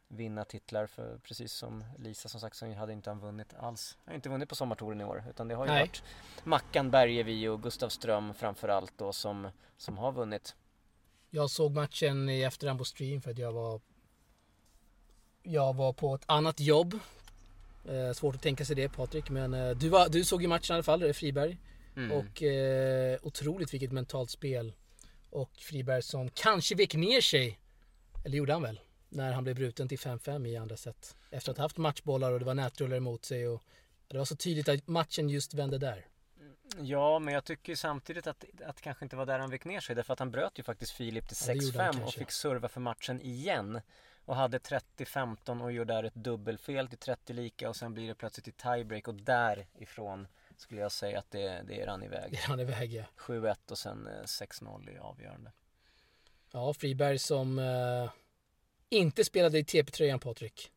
vinna 0.08 0.46
titlar 0.46 0.88
för 0.88 1.18
precis 1.18 1.54
som 1.54 1.84
Lisa 1.98 2.30
som 2.30 2.40
sagt 2.40 2.56
så 2.56 2.74
hade 2.74 2.94
inte 2.94 3.10
han 3.10 3.20
vunnit 3.20 3.54
alls. 3.54 3.98
Han 4.06 4.12
har 4.12 4.16
inte 4.16 4.30
vunnit 4.30 4.50
på 4.50 4.56
sommartouren 4.56 5.02
i 5.02 5.04
år 5.04 5.24
utan 5.30 5.48
det 5.48 5.56
har 5.56 5.66
ju 5.66 5.72
Nej. 5.72 5.82
varit 5.82 6.04
Mackan 6.44 6.92
Bergevi 6.92 7.48
och 7.48 7.64
Gustav 7.64 7.90
Ström 7.90 8.34
framförallt 8.34 8.98
då 8.98 9.14
som, 9.14 9.50
som 9.78 9.98
har 9.98 10.12
vunnit. 10.12 10.56
Jag 11.30 11.50
såg 11.50 11.72
matchen 11.72 12.30
i 12.30 12.42
efterhand 12.42 12.80
på 12.80 12.86
stream 12.86 13.22
för 13.22 13.32
att 13.32 13.38
jag 13.38 13.52
var 13.52 13.82
jag 15.44 15.76
var 15.76 15.94
på 15.94 16.16
ett 16.16 16.24
annat 16.26 16.60
jobb. 16.60 17.00
Eh, 17.86 18.14
svårt 18.14 18.36
att 18.36 18.42
tänka 18.42 18.66
sig 18.66 18.76
det 18.76 18.90
Patrik 18.90 19.30
men 19.30 19.54
eh, 19.54 19.70
du, 19.70 19.90
var, 19.90 20.10
du 20.10 20.24
såg 20.24 20.42
ju 20.42 20.48
matchen 20.48 20.74
i 20.74 20.76
alla 20.76 20.84
fall, 20.84 21.00
det 21.00 21.10
är 21.10 21.14
Friberg. 21.14 21.58
Mm. 21.96 22.12
Och 22.12 22.44
eh, 22.44 23.20
otroligt 23.22 23.74
vilket 23.74 23.92
mentalt 23.92 24.30
spel. 24.30 24.74
Och 25.36 25.52
Friberg 25.58 26.02
som 26.02 26.30
kanske 26.30 26.76
vek 26.76 26.96
ner 26.96 27.22
sig, 27.22 27.60
eller 28.26 28.38
gjorde 28.38 28.54
han 28.54 28.62
väl? 28.62 28.80
när 29.16 29.34
han 29.34 29.44
blev 29.44 29.56
bruten 29.56 29.88
till 29.88 29.98
5-5 29.98 30.48
i 30.48 30.58
andra 30.58 30.78
set. 30.78 31.16
Efter 31.32 31.52
att 31.52 31.58
ha 31.58 31.66
haft 31.66 31.78
matchbollar 31.78 32.32
och 32.32 32.40
det 32.40 32.46
var 32.46 32.54
nätrullar 32.54 32.98
emot 32.98 33.26
sig 33.26 33.48
och 33.48 33.64
det 34.08 34.18
var 34.18 34.26
så 34.26 34.36
tydligt 34.36 34.70
att 34.70 34.88
matchen 34.88 35.30
just 35.30 35.54
vände 35.54 35.78
där. 35.78 36.08
Ja, 36.78 37.20
men 37.20 37.34
jag 37.34 37.44
tycker 37.44 37.76
samtidigt 37.76 38.28
att, 38.28 38.46
att 38.66 38.82
kanske 38.82 39.06
inte 39.06 39.16
var 39.16 39.26
där 39.26 39.40
han 39.40 39.50
vek 39.50 39.66
ner 39.66 39.80
sig 39.80 39.96
därför 39.96 40.14
att 40.14 40.20
han 40.20 40.32
bröt 40.32 40.60
ju 40.60 40.64
faktiskt 40.64 40.92
Filip 40.92 41.28
till 41.28 41.38
6-5 41.38 41.96
ja, 42.00 42.06
och 42.06 42.14
fick 42.14 42.32
serva 42.32 42.68
för 42.68 42.82
matchen 42.82 43.22
igen. 43.22 43.82
Och 44.26 44.36
hade 44.36 44.58
30-15 44.58 45.64
och 45.64 45.72
gjorde 45.72 45.94
där 45.94 46.04
ett 46.04 46.16
dubbelfel 46.16 46.88
till 46.88 46.98
30 46.98 47.34
lika 47.34 47.70
och 47.70 47.76
sen 47.76 47.94
blir 47.94 48.08
det 48.08 48.16
plötsligt 48.16 48.48
i 48.48 48.52
tiebreak 48.52 49.08
och 49.08 49.16
därifrån 49.16 50.28
skulle 50.58 50.82
jag 50.82 50.92
säga 50.92 51.20
att 51.20 51.32
det, 51.32 51.64
det 51.68 51.86
rann 51.86 52.04
iväg. 52.04 52.32
Det 52.32 52.50
rann 52.50 52.60
iväg 52.60 52.94
ja. 52.94 53.04
7-1 53.18 53.72
och 53.72 53.78
sen 53.78 54.10
6-0 54.26 54.96
i 54.96 54.98
avgörande. 54.98 55.52
Ja, 56.52 56.74
Friberg 56.74 57.20
som 57.20 57.60
eh 57.60 58.10
inte 58.90 59.24
spelade 59.24 59.60
i 59.60 59.64
TP-tröjan 59.64 60.20
Patrik. 60.20 60.72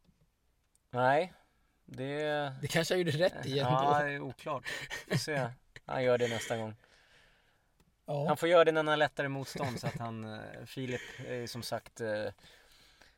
Nej, 0.91 1.33
det... 1.85 2.23
Det 2.61 2.69
kanske 2.69 2.95
han 2.95 2.99
gjorde 2.99 3.11
rätt 3.11 3.47
i 3.47 3.59
ändå. 3.59 3.71
Ja, 3.73 4.03
det 4.03 4.13
är 4.13 4.21
oklart. 4.21 4.65
Vi 5.07 5.19
se. 5.19 5.51
Han 5.85 6.05
gör 6.05 6.19
det 6.19 6.29
nästa 6.29 6.57
gång. 6.57 6.75
Ja. 8.05 8.29
Han 8.29 8.37
får 8.37 8.49
göra 8.49 8.65
det 8.65 8.73
när 8.73 8.79
han 8.79 8.89
har 8.89 8.97
lättare 8.97 9.29
motstånd 9.29 9.81
så 9.81 9.87
att 9.87 9.99
han, 9.99 10.25
eh, 10.25 10.65
Filip 10.67 11.01
är 11.27 11.47
som 11.47 11.63
sagt 11.63 12.01
eh, 12.01 12.25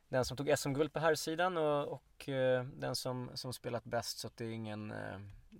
den 0.09 0.25
som 0.25 0.37
tog 0.37 0.59
SM-guld 0.59 0.93
på 0.93 0.99
här 0.99 1.15
sidan 1.15 1.57
och, 1.57 1.89
och 1.89 2.29
eh, 2.29 2.65
den 2.65 2.97
som, 2.97 3.31
som 3.35 3.53
spelat 3.53 3.85
bäst 3.85 4.19
så 4.19 4.27
att 4.27 4.37
det 4.37 4.45
är 4.45 4.51
ingen, 4.51 4.95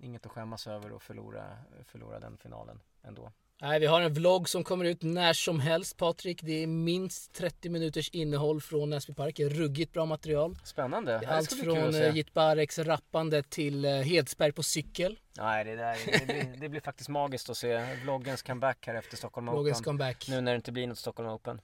inget 0.01 0.25
att 0.25 0.31
skämmas 0.31 0.67
över 0.67 0.95
att 0.95 1.03
förlora, 1.03 1.57
förlora 1.85 2.19
den 2.19 2.37
finalen 2.37 2.79
ändå. 3.03 3.31
Nej, 3.61 3.79
vi 3.79 3.85
har 3.85 4.01
en 4.01 4.13
vlogg 4.13 4.49
som 4.49 4.63
kommer 4.63 4.85
ut 4.85 5.03
när 5.03 5.33
som 5.33 5.59
helst 5.59 5.97
Patrik. 5.97 6.41
Det 6.41 6.63
är 6.63 6.67
minst 6.67 7.33
30 7.33 7.69
minuters 7.69 8.09
innehåll 8.09 8.61
från 8.61 8.89
Näsby 8.89 9.13
Park. 9.13 9.39
Ruggigt 9.39 9.93
bra 9.93 10.05
material. 10.05 10.57
Spännande. 10.63 11.19
Det 11.19 11.27
allt 11.27 11.53
från 11.53 11.95
eh, 11.95 12.15
Jitbareks 12.15 12.79
rappande 12.79 13.43
till 13.43 13.85
eh, 13.85 13.91
Hedsberg 13.91 14.51
på 14.51 14.63
cykel. 14.63 15.19
Nej, 15.37 15.65
det, 15.65 15.75
där, 15.75 15.97
det, 16.05 16.25
blir, 16.25 16.61
det 16.61 16.69
blir 16.69 16.81
faktiskt 16.81 17.09
magiskt 17.09 17.49
att 17.49 17.57
se 17.57 17.95
vloggens 18.03 18.41
comeback 18.41 18.87
här 18.87 18.95
efter 18.95 19.17
Stockholm 19.17 19.47
Vloggens 19.47 19.77
Open. 19.77 19.83
comeback. 19.83 20.25
Nu 20.29 20.41
när 20.41 20.51
det 20.51 20.55
inte 20.55 20.71
blir 20.71 20.87
något 20.87 20.97
Stockholm 20.99 21.29
Open. 21.29 21.61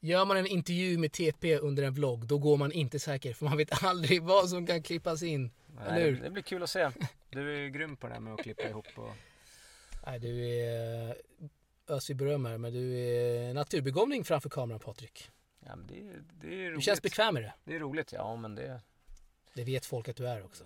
Gör 0.00 0.24
man 0.24 0.36
en 0.36 0.46
intervju 0.46 0.98
med 0.98 1.12
TP 1.12 1.58
under 1.58 1.82
en 1.82 1.92
vlogg, 1.92 2.26
då 2.26 2.38
går 2.38 2.56
man 2.56 2.72
inte 2.72 2.98
säker. 2.98 3.34
För 3.34 3.44
man 3.44 3.56
vet 3.56 3.84
aldrig 3.84 4.22
vad 4.22 4.48
som 4.48 4.66
kan 4.66 4.82
klippas 4.82 5.22
in. 5.22 5.50
Nej, 5.88 6.12
det, 6.12 6.30
blir 6.30 6.42
kul 6.42 6.62
att 6.62 6.70
se. 6.70 6.90
Du 7.30 7.64
är 7.64 7.68
grym 7.68 7.96
på 7.96 8.06
det 8.06 8.12
här 8.12 8.20
med 8.20 8.34
att 8.34 8.42
klippa 8.42 8.68
ihop 8.68 8.86
och 8.94 9.12
Nej, 10.06 10.18
du 10.18 10.48
är 10.48 11.16
ösig 11.88 12.16
beröm 12.16 12.44
här, 12.44 12.58
men 12.58 12.72
du 12.72 12.98
är 12.98 13.54
naturbegåvning 13.54 14.24
framför 14.24 14.50
kameran 14.50 14.80
Patrik. 14.80 15.30
Ja, 15.60 15.76
men 15.76 15.86
det, 15.86 15.94
det 16.46 16.54
är 16.54 16.70
roligt. 16.70 16.78
Du 16.78 16.82
känns 16.82 17.02
bekväm 17.02 17.34
med 17.34 17.42
det. 17.42 17.52
Det 17.64 17.74
är 17.74 17.78
roligt, 17.78 18.12
ja 18.12 18.36
men 18.36 18.54
det... 18.54 18.80
Det 19.54 19.64
vet 19.64 19.86
folk 19.86 20.08
att 20.08 20.16
du 20.16 20.28
är 20.28 20.44
också. 20.44 20.64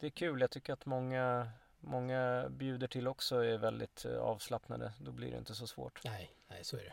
Det 0.00 0.06
är 0.06 0.10
kul, 0.10 0.40
jag 0.40 0.50
tycker 0.50 0.72
att 0.72 0.86
många, 0.86 1.50
många 1.80 2.46
bjuder 2.50 2.86
till 2.86 3.08
också 3.08 3.36
är 3.36 3.58
väldigt 3.58 4.04
eh, 4.04 4.16
avslappnade. 4.16 4.92
Då 5.00 5.12
blir 5.12 5.30
det 5.30 5.38
inte 5.38 5.54
så 5.54 5.66
svårt. 5.66 6.04
Nej, 6.04 6.34
nej 6.48 6.64
så 6.64 6.76
är 6.76 6.80
det. 6.80 6.92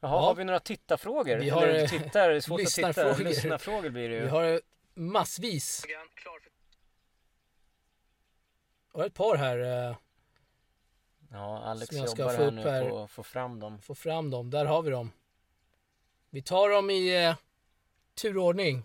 Jaha, 0.00 0.10
ja. 0.10 0.20
har 0.20 0.34
vi 0.34 0.44
några 0.44 0.60
tittarfrågor? 0.60 1.36
Vi 1.36 1.50
har 1.50 1.66
Eller 1.66 1.86
tittar, 1.86 2.28
det 2.28 2.36
är 2.36 2.40
svårt 2.40 2.60
att 2.60 2.66
titta. 2.66 3.16
Lyssnarfrågor 3.16 3.90
blir 3.90 4.08
det 4.08 4.14
ju. 4.14 4.20
Vi 4.20 4.28
har 4.28 4.60
massvis. 4.94 5.84
Jag 8.92 9.00
har 9.00 9.06
ett 9.06 9.14
par 9.14 9.36
här. 9.36 9.88
Eh, 9.88 9.96
Ja, 11.32 11.58
Alex 11.58 11.92
jobbar 11.92 12.34
här 12.34 12.50
nu 12.50 12.62
här, 12.62 12.88
på 12.90 13.02
att 13.02 13.10
få 13.10 13.22
fram 13.22 13.60
dem. 13.60 13.78
Få 13.78 13.94
fram 13.94 14.30
dem, 14.30 14.50
där 14.50 14.64
har 14.64 14.82
vi 14.82 14.90
dem. 14.90 15.12
Vi 16.30 16.42
tar 16.42 16.68
dem 16.68 16.90
i 16.90 17.24
eh, 17.24 17.36
turordning. 18.14 18.82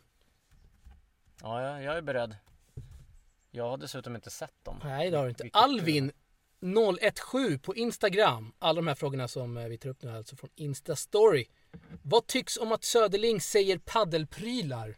Ja, 1.41 1.61
jag, 1.61 1.83
jag 1.83 1.97
är 1.97 2.01
beredd. 2.01 2.35
Jag 3.51 3.69
har 3.69 3.77
dessutom 3.77 4.15
inte 4.15 4.29
sett 4.29 4.63
dem. 4.63 4.79
Nej, 4.83 5.11
det 5.11 5.17
har 5.17 5.23
du 5.23 5.29
inte. 5.29 5.43
Vilket 5.43 5.61
Alvin 5.61 6.11
017 6.61 7.59
på 7.59 7.75
Instagram. 7.75 8.53
Alla 8.59 8.75
de 8.75 8.87
här 8.87 8.95
frågorna 8.95 9.27
som 9.27 9.57
eh, 9.57 9.67
vi 9.67 9.77
tar 9.77 9.89
upp 9.89 10.01
nu 10.01 10.11
alltså 10.11 10.35
från 10.35 10.49
Instastory. 10.55 11.45
Vad 12.03 12.27
tycks 12.27 12.57
om 12.57 12.71
att 12.71 12.83
Söderling 12.83 13.41
säger 13.41 13.77
paddelprylar? 13.77 14.97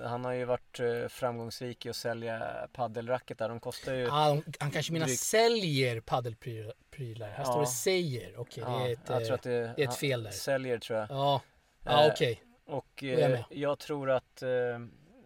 Han 0.00 0.24
har 0.24 0.32
ju 0.32 0.44
varit 0.44 0.80
eh, 0.80 1.08
framgångsrik 1.08 1.86
i 1.86 1.90
att 1.90 1.96
sälja 1.96 2.68
paddelracketar. 2.72 3.48
De 3.48 3.60
kostar 3.60 3.94
ju... 3.94 4.08
Ah, 4.10 4.36
han 4.58 4.70
kanske 4.70 4.92
menar 4.92 5.06
drygt... 5.06 5.20
säljer 5.20 6.00
paddelprylar. 6.00 7.28
Här 7.28 7.38
ja. 7.38 7.44
står 7.44 7.60
det 7.60 7.66
säger. 7.66 8.40
Okej, 8.40 8.64
okay, 8.64 8.90
ja, 8.90 8.96
det, 9.06 9.14
är 9.14 9.34
ett, 9.34 9.42
det, 9.42 9.74
det 9.76 9.82
är 9.82 9.88
ett 9.88 9.96
fel 9.96 10.22
där. 10.22 10.30
Säljer 10.30 10.78
tror 10.78 10.98
jag. 10.98 11.10
Ja, 11.10 11.42
ja 11.84 12.10
okej. 12.12 12.32
Okay. 12.32 12.76
Och 12.76 13.02
jag, 13.02 13.32
eh, 13.32 13.40
jag, 13.50 13.78
tror 13.78 14.10
att 14.10 14.42
eh, 14.42 14.48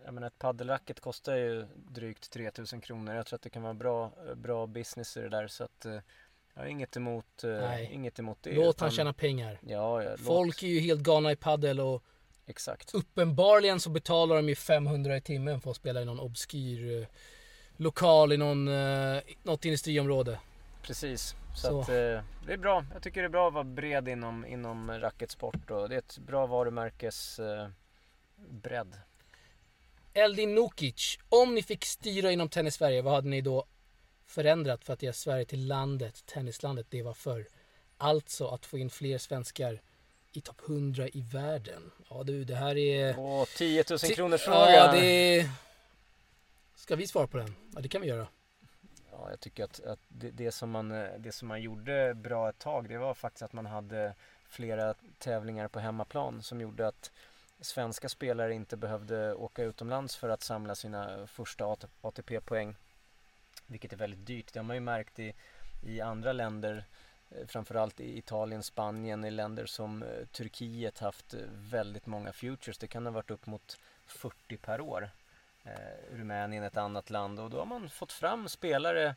jag 0.04 0.14
menar, 0.14 0.26
ett 0.26 0.38
paddelracket 0.38 1.00
kostar 1.00 1.36
ju 1.36 1.66
drygt 1.74 2.30
3000 2.30 2.80
kronor. 2.80 3.14
Jag 3.14 3.26
tror 3.26 3.36
att 3.36 3.42
det 3.42 3.50
kan 3.50 3.62
vara 3.62 3.74
bra, 3.74 4.12
bra 4.36 4.66
business 4.66 5.16
i 5.16 5.20
det 5.20 5.28
där. 5.28 5.48
Så 5.48 5.64
att 5.64 5.86
jag 6.54 6.62
har 6.62 6.66
inget 6.66 6.96
emot, 6.96 7.42
Nej. 7.42 7.90
inget 7.92 8.18
emot 8.18 8.38
det. 8.42 8.54
Låt 8.54 8.76
utan... 8.76 8.86
han 8.86 8.96
tjäna 8.96 9.12
pengar. 9.12 9.58
Ja, 9.66 10.02
ja, 10.02 10.16
Folk 10.16 10.62
är 10.62 10.66
ju 10.66 10.80
helt 10.80 11.00
galna 11.00 11.32
i 11.32 11.36
paddel 11.36 11.80
och 11.80 12.02
Exakt. 12.48 12.94
Uppenbarligen 12.94 13.80
så 13.80 13.90
betalar 13.90 14.36
de 14.36 14.48
ju 14.48 14.54
500 14.54 15.16
i 15.16 15.20
timmen 15.20 15.60
för 15.60 15.70
att 15.70 15.76
spela 15.76 16.02
i 16.02 16.04
någon 16.04 16.20
obskyr 16.20 17.00
eh, 17.00 17.06
lokal 17.76 18.32
i 18.32 18.36
någon, 18.36 18.68
eh, 18.68 19.20
något 19.42 19.64
industriområde. 19.64 20.38
Precis, 20.82 21.34
så, 21.54 21.60
så. 21.60 21.80
Att, 21.80 21.88
eh, 21.88 22.24
det 22.46 22.52
är 22.52 22.56
bra. 22.56 22.84
Jag 22.92 23.02
tycker 23.02 23.20
det 23.20 23.26
är 23.26 23.30
bra 23.30 23.48
att 23.48 23.54
vara 23.54 23.64
bred 23.64 24.08
inom, 24.08 24.46
inom 24.46 24.90
racketsport 24.90 25.70
och 25.70 25.88
det 25.88 25.94
är 25.94 25.98
ett 25.98 26.18
bra 26.18 26.46
varumärkes 26.46 27.38
eh, 27.38 27.68
bredd. 28.36 28.94
Eldin 30.14 30.54
Nukic, 30.54 31.18
om 31.28 31.54
ni 31.54 31.62
fick 31.62 31.84
styra 31.84 32.32
inom 32.32 32.48
Tennis 32.48 32.74
Sverige, 32.74 33.02
vad 33.02 33.14
hade 33.14 33.28
ni 33.28 33.40
då 33.40 33.64
förändrat 34.26 34.84
för 34.84 34.92
att 34.92 35.02
göra 35.02 35.12
Sverige 35.12 35.44
till 35.44 35.66
landet, 35.66 36.26
tennislandet 36.26 36.86
det 36.90 37.02
var 37.02 37.14
förr? 37.14 37.46
Alltså 37.96 38.48
att 38.48 38.66
få 38.66 38.78
in 38.78 38.90
fler 38.90 39.18
svenskar 39.18 39.80
i 40.32 40.40
topp 40.40 40.60
100 40.68 41.08
i 41.08 41.20
världen. 41.20 41.90
Ja 42.10 42.22
du, 42.22 42.44
det 42.44 42.54
här 42.54 42.76
är... 42.76 43.18
Åh, 43.18 43.44
10 43.56 43.84
000 43.90 43.98
kronors 43.98 44.40
fråga. 44.40 44.70
Ja, 44.70 44.92
det 44.92 45.06
är... 45.06 45.50
Ska 46.74 46.96
vi 46.96 47.06
svara 47.06 47.26
på 47.26 47.36
den? 47.36 47.54
Ja, 47.74 47.80
det 47.80 47.88
kan 47.88 48.00
vi 48.00 48.08
göra. 48.08 48.28
Ja, 49.10 49.30
jag 49.30 49.40
tycker 49.40 49.64
att, 49.64 49.80
att 49.80 50.00
det, 50.08 50.30
det, 50.30 50.52
som 50.52 50.70
man, 50.70 50.88
det 51.18 51.32
som 51.32 51.48
man 51.48 51.62
gjorde 51.62 52.14
bra 52.14 52.48
ett 52.48 52.58
tag, 52.58 52.88
det 52.88 52.98
var 52.98 53.14
faktiskt 53.14 53.42
att 53.42 53.52
man 53.52 53.66
hade 53.66 54.14
flera 54.48 54.94
tävlingar 55.18 55.68
på 55.68 55.78
hemmaplan 55.78 56.42
som 56.42 56.60
gjorde 56.60 56.88
att 56.88 57.10
svenska 57.60 58.08
spelare 58.08 58.54
inte 58.54 58.76
behövde 58.76 59.34
åka 59.34 59.62
utomlands 59.62 60.16
för 60.16 60.28
att 60.28 60.42
samla 60.42 60.74
sina 60.74 61.26
första 61.26 61.76
ATP-poäng. 62.00 62.74
Vilket 63.66 63.92
är 63.92 63.96
väldigt 63.96 64.26
dyrt. 64.26 64.52
Det 64.52 64.58
har 64.58 64.64
man 64.64 64.76
ju 64.76 64.80
märkt 64.80 65.18
i, 65.18 65.34
i 65.82 66.00
andra 66.00 66.32
länder 66.32 66.84
Eh, 66.84 66.84
framförallt 67.46 68.00
i 68.00 68.18
Italien, 68.18 68.62
Spanien, 68.62 69.24
i 69.24 69.30
länder 69.30 69.66
som 69.66 70.02
eh, 70.02 70.08
Turkiet 70.32 70.98
haft 70.98 71.34
eh, 71.34 71.40
väldigt 71.50 72.06
många 72.06 72.32
futures. 72.32 72.78
Det 72.78 72.86
kan 72.86 73.06
ha 73.06 73.12
varit 73.12 73.30
upp 73.30 73.46
mot 73.46 73.78
40 74.06 74.56
per 74.56 74.80
år. 74.80 75.10
Rumänien 76.12 76.64
ett 76.64 76.76
annat 76.76 77.10
land 77.10 77.40
och 77.40 77.50
då 77.50 77.58
har 77.58 77.66
man 77.66 77.90
fått 77.90 78.12
fram 78.12 78.48
spelare 78.48 79.14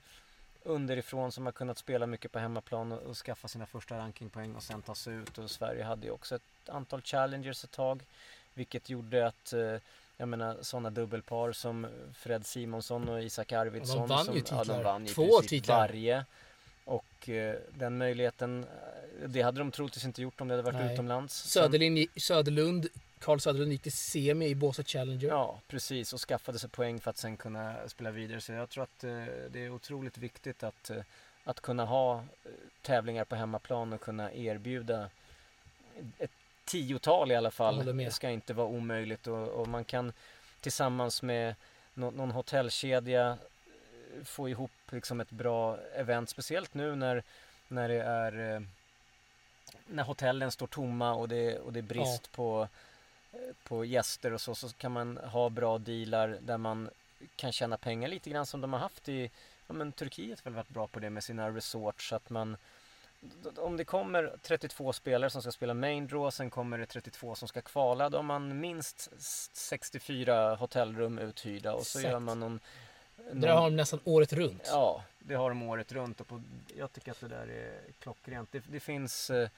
underifrån 0.63 1.32
som 1.32 1.46
har 1.46 1.53
kunnat 1.53 1.77
spela 1.77 2.08
mycket 2.08 2.32
på 2.32 2.39
hemmaplan 2.39 2.91
och, 2.91 3.18
skaffa 3.18 3.48
sina 3.48 3.65
första 3.65 3.98
rankingpoäng 3.98 4.56
och 4.56 4.63
sen 4.63 4.82
ta 4.82 4.96
sig 4.96 5.13
ut. 5.13 5.38
Och 5.38 5.51
Sverige 5.51 5.84
hade 5.84 6.06
ju 6.06 6.12
också 6.12 6.36
ett 6.36 6.70
antal 6.70 7.01
challengers 7.01 7.63
ett 7.63 7.72
tag. 7.72 8.03
Vilket 8.53 8.89
gjorde 8.89 9.27
att 9.27 9.53
jag 10.18 10.27
menar 10.27 10.58
sådana 10.62 10.89
dubbelpar 10.89 11.51
som 11.51 11.88
Fred 12.13 12.46
Simonsson 12.46 13.10
och 13.10 13.24
Isak 13.24 13.51
Arvidsson. 13.51 13.98
De 13.98 14.08
vann 14.08 14.34
ju 14.34 14.41
titlar. 14.41 14.58
Ja, 14.58 14.74
de 14.74 14.84
vann 14.84 15.06
ju 15.06 15.13
Två 15.13 15.41
titlar. 15.41 15.77
varje. 15.77 16.25
Och 16.85 17.29
eh, 17.29 17.55
den 17.69 17.97
möjligheten 17.97 18.65
Det 19.27 19.41
hade 19.41 19.59
de 19.59 19.71
troligtvis 19.71 20.05
inte 20.05 20.21
gjort 20.21 20.41
om 20.41 20.47
det 20.47 20.53
hade 20.53 20.63
varit 20.63 20.85
Nej. 20.85 20.93
utomlands. 20.93 21.35
Söderlund, 21.50 22.07
Söderlund, 22.15 22.88
Carl 23.19 23.39
Söderlund 23.39 23.71
gick 23.71 23.81
till 23.81 23.91
semi 23.91 24.45
i 24.47 24.55
Båstad 24.55 24.83
Challenger. 24.83 25.27
Ja, 25.27 25.59
precis. 25.67 26.13
Och 26.13 26.19
skaffade 26.19 26.59
sig 26.59 26.69
poäng 26.69 27.00
för 27.00 27.09
att 27.09 27.17
sen 27.17 27.38
kunna 27.38 27.75
spela 27.88 28.11
vidare. 28.11 28.41
Så 28.41 28.51
jag 28.51 28.69
tror 28.69 28.83
att 28.83 29.03
eh, 29.03 29.23
det 29.50 29.65
är 29.65 29.69
otroligt 29.69 30.17
viktigt 30.17 30.63
att, 30.63 30.89
eh, 30.89 30.97
att 31.43 31.61
kunna 31.61 31.85
ha 31.85 32.15
eh, 32.15 32.51
tävlingar 32.81 33.25
på 33.25 33.35
hemmaplan 33.35 33.93
och 33.93 34.01
kunna 34.01 34.33
erbjuda 34.33 35.09
ett 36.17 36.31
tiotal 36.65 37.31
i 37.31 37.35
alla 37.35 37.51
fall. 37.51 37.97
Det 37.97 38.11
ska 38.11 38.29
inte 38.29 38.53
vara 38.53 38.67
omöjligt 38.67 39.27
och, 39.27 39.47
och 39.47 39.67
man 39.67 39.83
kan 39.85 40.13
tillsammans 40.61 41.21
med 41.21 41.55
nå- 41.93 42.11
någon 42.11 42.31
hotellkedja 42.31 43.29
eh, 43.29 44.23
få 44.23 44.50
ihop 44.50 44.71
liksom 44.91 45.21
ett 45.21 45.31
bra 45.31 45.77
event. 45.95 46.29
Speciellt 46.29 46.74
nu 46.74 46.95
när, 46.95 47.24
när 47.67 47.89
det 47.89 48.01
är 48.01 48.55
eh, 48.55 48.62
när 49.88 50.03
hotellen 50.03 50.51
står 50.51 50.67
tomma 50.67 51.13
och 51.13 51.29
det, 51.29 51.60
och 51.60 51.74
det 51.74 51.79
är 51.79 51.83
brist 51.83 52.31
på, 52.31 52.67
eh, 53.31 53.39
på 53.63 53.86
gäster 53.86 54.33
och 54.33 54.41
så, 54.41 54.55
så 54.55 54.69
kan 54.69 54.91
man 54.91 55.17
ha 55.17 55.50
bra 55.50 55.77
dealar 55.77 56.38
där 56.41 56.57
man 56.57 56.89
kan 57.36 57.51
tjäna 57.51 57.77
pengar 57.77 58.07
lite 58.07 58.29
grann 58.29 58.45
som 58.45 58.62
de 58.62 58.74
har 58.74 58.79
haft 58.79 59.10
i 59.10 59.31
ja, 59.67 59.74
men 59.74 59.91
Turkiet 59.91 60.39
har 60.39 60.51
väl 60.51 60.55
varit 60.55 60.69
bra 60.69 60.88
på 60.88 61.00
det 61.00 61.10
med 61.10 61.24
sina 61.24 61.50
resorts. 61.50 62.10
Så 62.10 62.15
att 62.15 62.29
man, 62.29 62.57
om 63.57 63.77
det 63.77 63.86
kommer 63.86 64.38
32 64.41 64.93
spelare 64.93 65.29
som 65.29 65.41
ska 65.41 65.51
spela 65.51 65.74
main 65.74 66.07
draw, 66.07 66.31
sen 66.31 66.50
kommer 66.50 66.77
det 66.77 66.86
32 66.86 67.36
som 67.36 67.48
ska 67.48 67.62
kvala, 67.62 68.10
då 68.10 68.17
har 68.17 68.24
man 68.24 68.60
minst 68.60 69.10
64 69.57 70.55
hotellrum 70.55 71.19
uthyrda 71.19 71.74
och 71.74 71.88
så 71.88 72.00
Exakt. 72.00 72.12
gör 72.12 72.19
man 72.19 72.39
någon... 72.39 72.60
Där 73.32 73.48
har 73.48 73.63
de 73.63 73.75
nästan 73.75 74.00
året 74.03 74.34
runt. 74.34 74.63
Ja, 74.65 75.03
det 75.20 75.36
har 75.36 75.50
de 75.50 75.63
året 75.63 75.91
runt 75.91 76.22
och 76.22 76.27
på, 76.27 76.41
jag 76.77 76.94
tycker 76.94 77.12
att 77.12 77.20
det 77.20 77.27
där 77.27 77.48
är 77.48 77.80
klockrent. 78.00 78.50
Det, 78.51 78.63
det, 78.72 78.80
finns, 78.80 79.30
eh, 79.30 79.50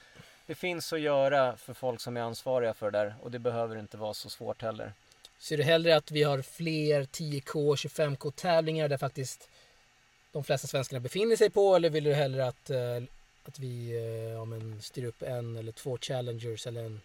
det 0.46 0.56
finns 0.56 0.94
att 0.94 1.00
göra 1.00 1.58
för 1.58 1.74
folk 1.74 2.02
som 2.02 2.18
är 2.18 2.22
ansvariga 2.22 2.74
för 2.74 2.92
det 2.92 2.98
där 2.98 3.16
och 3.22 3.32
det 3.32 3.40
behöver 3.40 3.80
inte 3.80 3.98
vara 3.98 4.14
så 4.14 4.30
svårt 4.30 4.62
heller. 4.62 4.94
Ser 5.38 5.58
du 5.58 5.64
hellre 5.64 5.96
att 5.96 6.12
vi 6.12 6.24
har 6.24 6.42
fler 6.42 7.04
10K, 7.04 7.76
25K 7.76 8.32
tävlingar 8.32 8.88
där 8.88 8.98
faktiskt 8.98 9.50
de 10.32 10.44
flesta 10.44 10.68
svenskarna 10.68 11.00
befinner 11.00 11.36
sig 11.36 11.50
på 11.50 11.76
eller 11.76 11.90
vill 11.90 12.04
du 12.04 12.14
hellre 12.14 12.48
att, 12.48 12.70
eh, 12.70 13.04
att 13.46 13.60
vi 13.60 13.92
eh, 13.92 14.34
ja, 14.34 14.46
men 14.46 14.82
styr 14.82 15.06
upp 15.06 15.22
en 15.22 15.56
eller 15.56 15.72
två 15.72 15.98
challengers 16.02 16.68
eller 16.68 16.84
en 16.84 17.02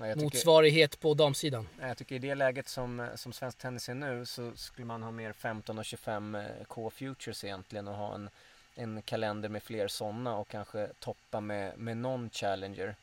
Ja, 0.00 0.06
Jag 0.06 0.14
tycker, 0.14 0.24
motsvarighet 0.24 1.00
på 1.00 1.14
damsidan? 1.14 1.68
Ja, 1.80 1.88
Jag 1.88 1.96
tycker 1.98 2.14
i 2.14 2.18
det 2.18 2.34
läget 2.34 2.68
som, 2.68 3.08
som 3.14 3.32
svensk 3.32 3.58
tennis 3.58 3.88
är 3.88 3.94
nu 3.94 4.26
så 4.26 4.52
skulle 4.56 4.86
man 4.86 5.02
ha 5.02 5.10
mer 5.10 5.32
15 5.32 5.78
och 5.78 5.84
25 5.84 6.34
eh, 6.34 6.44
K-futures 6.68 7.44
egentligen 7.44 7.88
och 7.88 7.94
ha 7.96 8.14
en, 8.14 8.30
en 8.74 9.02
kalender 9.02 9.48
med 9.48 9.62
fler 9.62 9.88
sådana 9.88 10.36
och 10.36 10.48
kanske 10.48 10.88
toppa 10.98 11.40
med, 11.40 11.78
med 11.78 11.96
någon 11.96 12.30
challenger. 12.30 12.94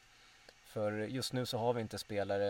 För 0.66 0.92
just 0.92 1.34
nu 1.34 1.46
så 1.46 1.58
har 1.58 1.74
vi 1.74 1.82
inte 1.82 1.98
spelare 1.98 2.48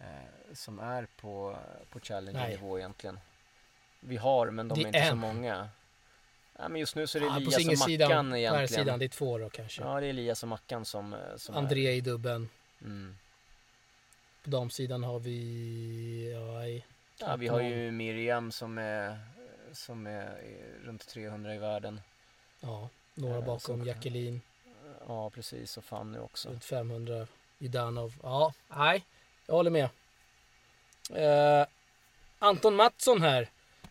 eh, 0.00 0.06
som 0.54 0.78
är 0.78 1.06
på, 1.20 1.56
på 1.90 2.00
challenger-nivå 2.00 2.78
egentligen. 2.78 3.18
Vi 4.00 4.16
har 4.16 4.50
men 4.50 4.68
de 4.68 4.74
Det 4.74 4.84
är 4.84 4.86
inte 4.86 4.98
är 4.98 5.06
så 5.06 5.12
en. 5.12 5.18
många. 5.18 5.68
Ja, 6.58 6.68
men 6.68 6.80
just 6.80 6.96
nu 6.96 7.06
så 7.06 7.18
är 7.18 7.20
det 7.20 7.26
Ja, 7.26 7.32
på 7.34 7.40
Elias 7.40 7.82
och 7.82 7.88
Mackan 7.88 8.30
på 8.30 8.36
egentligen. 8.36 8.68
sidan, 8.68 8.98
det 8.98 9.04
är 9.04 9.08
två 9.08 9.38
då 9.38 9.50
kanske. 9.50 9.82
Ja 9.82 10.00
det 10.00 10.06
är 10.06 10.10
Elias 10.10 10.42
och 10.42 10.48
Mackan 10.48 10.84
som, 10.84 11.16
som 11.36 11.54
André 11.54 11.90
i 11.92 12.00
dubben. 12.00 12.48
är. 12.80 12.84
Mm. 12.84 13.16
På 14.44 14.50
damsidan 14.50 15.04
har 15.04 15.18
vi... 15.18 16.32
Ja, 16.32 16.66
i- 16.66 16.84
Ja, 17.18 17.36
vi 17.36 17.48
har 17.48 17.60
ju 17.60 17.90
Miriam 17.90 18.52
som 18.52 18.78
är, 18.78 19.18
som 19.72 20.06
är 20.06 20.38
runt 20.84 21.06
300 21.06 21.54
i 21.54 21.58
världen. 21.58 22.00
ja 22.60 22.88
några 23.14 23.34
Eh, 23.38 23.40
bakom. 23.44 23.60
som- 23.60 23.84
Jacqueline 23.86 24.40
Ja, 25.08 25.30
precis. 25.30 25.76
Och 25.76 25.84
Fanny 25.84 26.18
också. 26.18 26.48
runt 26.48 26.64
500. 26.64 27.26
Judanov. 27.58 28.14
Ja, 28.22 28.52
nej. 28.68 29.04
Jag 29.46 29.54
håller 29.54 29.70
med. 29.70 29.88
Eh, 31.14 31.66
Anton 32.38 32.74
Mattsson 32.76 33.22
här. 33.22 33.48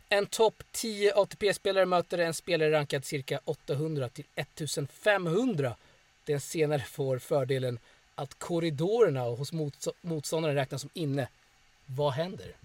En 0.09 0.25
topp 0.25 0.63
10 0.71 1.13
ATP-spelare 1.15 1.85
möter 1.85 2.17
en 2.17 2.33
spelare 2.33 2.71
rankad 2.71 3.05
cirka 3.05 3.39
800 3.45 4.09
till 4.09 4.25
1500. 4.35 5.75
Den 6.25 6.39
senare 6.41 6.79
får 6.81 7.19
fördelen 7.19 7.79
att 8.15 8.39
korridorerna 8.39 9.21
hos 9.21 9.53
mots- 9.53 9.93
motståndaren 10.01 10.55
räknas 10.55 10.81
som 10.81 10.89
inne. 10.93 11.27
Vad 11.85 12.13
händer? 12.13 12.55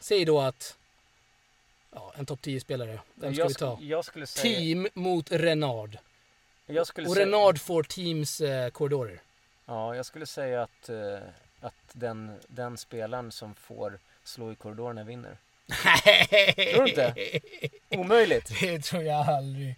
Säg 0.00 0.24
då 0.24 0.40
att 0.40 0.76
ja, 1.90 2.12
en 2.16 2.26
topp 2.26 2.40
10-spelare. 2.42 3.00
Vem 3.14 3.34
ska 3.34 3.42
jag, 3.42 3.48
vi 3.48 3.54
ta? 3.54 3.78
jag 3.80 4.04
skulle 4.04 4.26
säga... 4.26 4.58
Team 4.58 4.88
mot 4.94 5.32
Renard. 5.32 5.98
Jag 6.66 6.86
skulle 6.86 7.08
Och 7.08 7.14
säga, 7.14 7.26
Renard 7.26 7.60
får 7.60 7.82
Teams 7.82 8.40
eh, 8.40 8.70
korridorer. 8.70 9.20
Ja, 9.66 9.96
jag 9.96 10.06
skulle 10.06 10.26
säga 10.26 10.62
att, 10.62 10.88
eh, 10.88 11.18
att 11.60 11.74
den, 11.92 12.32
den 12.48 12.78
spelaren 12.78 13.32
som 13.32 13.54
får 13.54 13.98
slå 14.24 14.52
i 14.52 14.54
korridorerna 14.54 15.04
vinner. 15.04 15.38
Tror 16.74 16.82
du 16.84 16.88
inte? 16.88 17.14
Omöjligt. 17.90 18.60
Det 18.60 18.80
tror 18.80 19.02
jag 19.02 19.28
aldrig. 19.28 19.76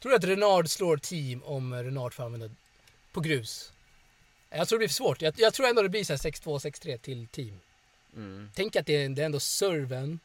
Tror 0.00 0.10
du 0.10 0.16
att 0.16 0.24
Renard 0.24 0.68
slår 0.70 0.96
team 0.96 1.42
om 1.42 1.74
Renard 1.74 2.14
får 2.14 2.24
använda 2.24 2.50
på 3.12 3.20
grus? 3.20 3.72
Jag 4.50 4.68
tror 4.68 4.78
det 4.78 4.80
blir 4.80 4.88
för 4.88 4.94
svårt. 4.94 5.22
Jag, 5.22 5.34
jag 5.36 5.54
tror 5.54 5.66
ändå 5.66 5.82
det 5.82 5.88
blir 5.88 6.04
så 6.04 6.12
här 6.12 6.18
6-2, 6.18 6.58
6-3 6.58 6.98
till 6.98 7.26
team. 7.28 7.60
Mm, 8.16 8.50
Tänk 8.54 8.76
att 8.76 8.86
det 8.86 8.96
är, 9.04 9.08
det 9.08 9.22
är 9.22 9.26
ändå 9.26 9.40
serven. 9.40 10.20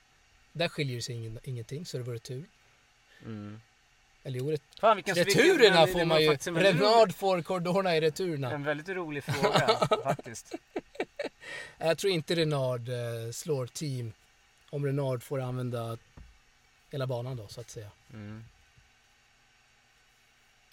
Där 0.54 0.67
skiljer 0.69 1.02
sig 1.02 1.15
ingen, 1.15 1.39
ingenting, 1.43 1.86
serv 1.86 2.08
och 2.08 2.13
retur. 2.13 2.45
mm. 3.26 3.62
Eller 4.23 4.39
jo, 4.39 4.52
ret- 4.52 4.62
Fan, 4.80 4.97
returerna 4.97 5.86
vilken- 5.86 5.88
får 5.88 6.00
det 6.00 6.06
man 6.06 6.21
ju. 6.21 6.36
Renard 6.63 7.15
får 7.15 7.41
korridorerna 7.41 7.95
i 7.97 8.02
returerna. 8.02 8.52
En 8.52 8.63
väldigt 8.63 8.89
rolig 8.89 9.23
fråga 9.23 9.67
faktiskt. 10.04 10.56
Jag 11.78 11.97
tror 11.97 12.13
inte 12.13 12.36
Renard 12.36 12.89
eh, 12.89 13.32
slår 13.32 13.67
team 13.67 14.13
om 14.69 14.86
Renard 14.86 15.23
får 15.23 15.41
använda 15.41 15.97
hela 16.91 17.08
banan 17.08 17.38
då, 17.38 17.47
så 17.47 17.62
att 17.62 17.69
säga. 17.69 17.91
Mm. 18.13 18.45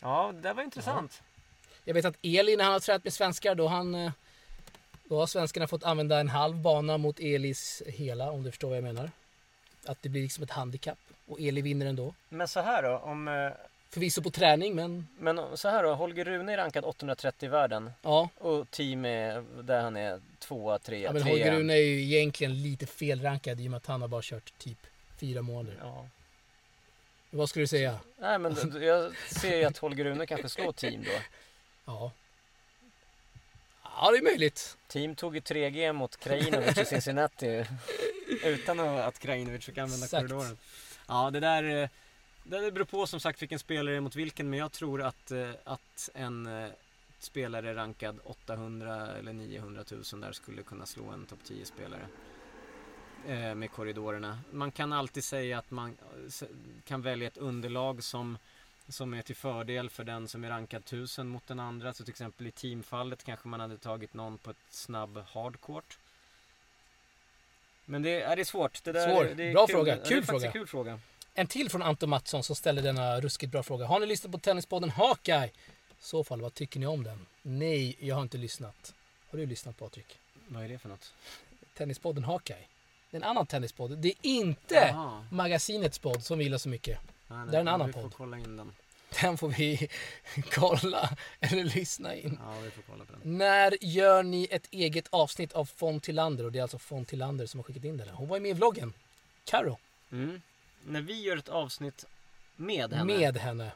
Ja, 0.03 0.33
det 0.35 0.41
där 0.41 0.55
var 0.55 0.63
intressant. 0.63 1.23
Jag 1.85 1.95
vet 1.95 2.05
att 2.05 2.17
Eli 2.23 2.57
när 2.57 2.65
han 2.65 2.73
har 2.73 2.81
tränat 2.81 3.05
med 3.05 3.13
svenskar 3.13 3.55
då 3.55 3.67
han 3.67 3.95
eh, 3.95 4.13
då 5.05 5.19
har 5.19 5.27
svenskarna 5.27 5.67
fått 5.67 5.85
använda 5.85 6.21
en 6.21 6.29
halv 6.29 6.57
bana 6.57 6.99
mot 6.99 7.21
Elis 7.21 7.83
hela 7.87 8.31
om 8.31 8.43
du 8.43 8.51
förstår 8.51 8.69
vad 8.69 8.77
jag 8.77 8.85
menar. 8.85 9.11
Att 9.87 10.03
det 10.03 10.09
blir 10.09 10.23
liksom 10.23 10.45
ett 10.45 10.51
handikapp 10.51 10.99
och 11.27 11.41
Eli 11.41 11.61
vinner 11.61 11.87
ändå. 11.87 12.15
Men 12.29 12.49
så 12.49 12.61
här 12.61 12.83
då, 12.83 12.99
om... 12.99 13.29
eh, 13.29 13.51
Förvisso 13.91 14.23
på 14.23 14.31
träning 14.31 14.75
men 14.75 15.09
Men 15.19 15.57
så 15.57 15.69
här 15.69 15.83
då, 15.83 15.95
Holger 15.95 16.25
Rune 16.25 16.53
är 16.53 16.57
rankad 16.57 16.85
830 16.85 17.47
i 17.47 17.49
världen 17.49 17.91
ja. 18.03 18.29
och 18.39 18.71
team 18.71 19.05
är 19.05 19.45
där 19.63 19.83
han 19.83 19.97
är 19.97 20.21
tvåa, 20.39 20.79
trea, 20.79 21.01
ja 21.01 21.13
men 21.13 21.23
trea. 21.23 21.33
Holger 21.33 21.53
Rune 21.53 21.73
är 21.75 21.79
ju 21.79 22.03
egentligen 22.03 22.63
lite 22.63 22.87
felrankad 22.87 23.61
i 23.61 23.67
och 23.67 23.71
med 23.71 23.79
att 23.79 23.87
han 23.87 24.01
har 24.01 24.09
bara 24.09 24.23
kört 24.23 24.59
typ 24.59 24.79
fyra 25.21 25.43
månader. 25.43 25.79
Ja. 25.83 26.09
Vad 27.31 27.49
skulle 27.49 27.63
du 27.63 27.67
säga? 27.67 27.99
Nej 28.19 28.39
men 28.39 28.83
jag 28.83 29.13
ser 29.17 29.57
ju 29.57 29.65
att 29.65 29.79
Holger 29.79 30.05
Rune 30.05 30.27
kanske 30.27 30.49
slår 30.49 30.73
team 30.73 31.03
då. 31.03 31.11
Ja. 31.85 32.13
Ja 33.83 34.11
det 34.11 34.19
är 34.19 34.23
möjligt. 34.23 34.77
Team 34.87 35.15
tog 35.15 35.35
ju 35.35 35.41
3G 35.41 35.93
mot 35.93 36.17
Krajinovic 36.17 36.79
i 36.79 36.85
Cincinnati 36.85 37.67
utan 38.45 38.81
att 38.81 39.19
Krajinovic 39.19 39.65
fick 39.65 39.79
använda 39.79 40.05
Exakt. 40.07 40.21
korridoren. 40.29 40.59
Ja 41.09 41.31
det 41.31 41.41
där, 41.41 41.83
eh, 41.83 41.89
det 42.45 42.73
beror 42.73 42.85
på 42.85 43.07
som 43.07 43.21
sagt 43.21 43.43
vilken 43.43 43.59
spelare 43.59 44.01
mot 44.01 44.17
vilken 44.17 44.51
men 44.51 44.59
jag 44.59 44.73
tror 44.73 45.03
att, 45.03 45.31
eh, 45.31 45.51
att 45.65 46.11
en 46.15 46.47
eh, 46.47 46.69
spelare 47.19 47.75
rankad 47.75 48.21
800 48.25 49.07
eller 49.17 49.33
900 49.33 49.85
000 50.13 50.21
där 50.21 50.33
skulle 50.33 50.63
kunna 50.63 50.87
slå 50.87 51.11
en 51.11 51.27
topp 51.27 51.39
10 51.45 51.65
spelare. 51.65 52.07
eh, 53.29 53.55
Med 53.55 53.71
korridorerna. 53.71 54.39
Man 54.51 54.71
kan 54.71 54.93
alltid 54.93 55.25
säga 55.25 55.59
att 55.59 55.71
man 55.71 55.97
kan 56.85 57.03
välja 57.03 57.27
ett 57.29 57.37
underlag 57.39 58.03
som 58.05 58.39
som 58.89 59.15
är 59.15 59.23
till 59.23 59.37
fördel 59.37 59.91
för 59.91 60.05
den 60.05 60.29
som 60.29 60.45
är 60.45 60.49
rankad 60.49 60.81
1000 60.83 61.29
mot 61.29 61.47
den 61.47 61.61
andra. 61.61 61.93
Så 61.93 62.05
till 62.05 62.13
exempel 62.13 62.47
i 62.47 62.51
teamfallet 62.51 63.25
kanske 63.25 63.49
man 63.49 63.61
hade 63.61 63.79
tagit 63.79 64.15
någon 64.15 64.39
på 64.39 64.51
ett 64.51 64.57
snabb 64.71 65.25
hardcourt. 65.33 65.99
Men 67.85 68.03
det 68.03 68.23
är, 68.23 68.37
det 68.37 68.43
är 68.43 68.45
svårt. 68.45 68.85
Det 68.85 68.93
där, 68.93 69.09
Svår. 69.15 69.25
Det 69.37 69.45
är 69.49 69.53
Bra 69.53 69.67
kul. 69.67 69.77
fråga. 69.77 69.97
Ja, 69.97 70.05
Kul 70.05 70.25
faktiskt 70.25 70.31
fråga. 70.31 70.47
en 70.47 70.53
kul 70.53 70.67
fråga. 70.67 71.01
En 71.35 71.47
till 71.47 71.71
från 71.71 71.83
Anton 71.83 72.11
Mattsson 72.11 72.43
som 72.43 72.57
ställer 72.57 72.83
denna 72.83 73.21
ruskigt 73.21 73.53
bra 73.53 73.63
fråga. 73.63 73.87
Har 73.87 74.01
ni 74.01 74.07
lyssnat 74.07 74.33
på 74.33 74.39
Tennispodden 74.39 74.91
Hawkeye? 74.91 75.47
I 75.47 75.51
så 76.01 76.25
fall, 76.25 76.41
vad 76.41 76.55
tycker 76.55 76.81
ni 76.81 76.87
om 76.87 77.03
den? 77.05 77.27
Nej, 77.43 77.97
jag 78.01 78.15
har 78.15 78.23
inte 78.23 78.39
lyssnat. 78.39 78.95
Har 79.31 79.39
du 79.39 79.47
lyssnat 79.47 79.79
Patrik? 79.79 80.19
Vad 80.49 80.65
är 80.65 80.69
det 80.69 80.79
för 80.79 80.89
något? 80.89 81.15
Tennispodden 81.75 82.25
Hawkeye. 82.25 82.67
Det 83.11 83.17
är 83.17 83.21
en 83.21 83.25
annan 83.29 83.47
tennispodd. 83.47 83.99
Det 83.99 84.09
är 84.09 84.15
inte 84.23 84.75
Jaha. 84.75 85.27
magasinets 85.31 85.99
podd 85.99 86.25
som 86.25 86.39
vi 86.39 86.45
gillar 86.45 86.59
så 86.59 86.69
mycket. 86.69 86.99
Nej, 87.29 87.39
nej, 87.39 87.47
Det 87.51 87.57
är 87.57 87.61
en 87.61 87.69
annan 87.69 87.87
Vi 87.87 87.93
får 87.93 88.03
podd. 88.03 88.15
kolla 88.17 88.39
in 88.39 88.57
den. 88.57 88.73
Den 89.21 89.39
får 89.39 89.49
vi 89.49 89.89
kolla 90.53 91.11
eller 91.41 91.65
lyssna 91.65 92.15
in. 92.15 92.39
Ja, 92.45 92.61
vi 92.65 92.71
får 92.71 92.83
kolla 92.83 93.05
på 93.05 93.13
den. 93.13 93.39
När 93.39 93.77
gör 93.85 94.23
ni 94.23 94.49
ett 94.51 94.67
eget 94.71 95.07
avsnitt 95.11 95.53
av 95.53 95.65
Fon 95.65 96.01
Tillander? 96.01 96.45
Och 96.45 96.53
det 96.53 96.59
är 96.59 96.63
alltså 96.63 96.79
Fon 96.79 97.05
Tillander 97.05 97.47
som 97.47 97.61
har 97.61 97.65
skickat 97.65 97.85
in 97.85 97.97
där. 97.97 98.11
Hon 98.13 98.29
var 98.29 98.37
ju 98.37 98.41
med 98.43 98.51
i 98.51 98.55
vloggen. 98.55 98.93
Karo 99.45 99.79
Mm. 100.13 100.43
När 100.87 101.01
vi 101.01 101.23
gör 101.23 101.37
ett 101.37 101.49
avsnitt 101.49 102.05
med 102.57 102.93
henne. 102.93 103.05
med 103.05 103.37
henne. 103.37 103.71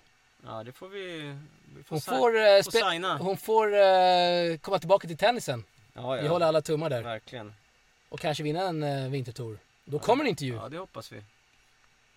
Ja, 0.46 0.64
det 0.64 0.72
får 0.72 0.88
vi... 0.88 1.36
vi 1.76 1.82
får 1.82 1.94
Hon 1.96 2.00
får, 2.00 2.36
eh, 2.36 2.62
får 2.62 2.90
signa. 2.90 3.18
hon 3.18 3.36
får 3.36 3.74
eh, 3.74 4.56
komma 4.58 4.78
tillbaka 4.78 5.08
till 5.08 5.16
tennisen. 5.16 5.64
Ja, 5.94 6.16
ja. 6.16 6.22
Vi 6.22 6.28
håller 6.28 6.46
alla 6.46 6.60
tummar 6.60 6.90
där. 6.90 7.02
Verkligen. 7.02 7.54
Och 8.08 8.20
kanske 8.20 8.42
vinna 8.42 8.60
en 8.62 8.82
eh, 8.82 9.08
vintertour. 9.10 9.58
Då 9.84 9.98
kommer 9.98 10.24
en 10.24 10.30
intervju. 10.30 10.54
Ja, 10.54 10.68
det 10.68 10.78
hoppas 10.78 11.12
vi. 11.12 11.22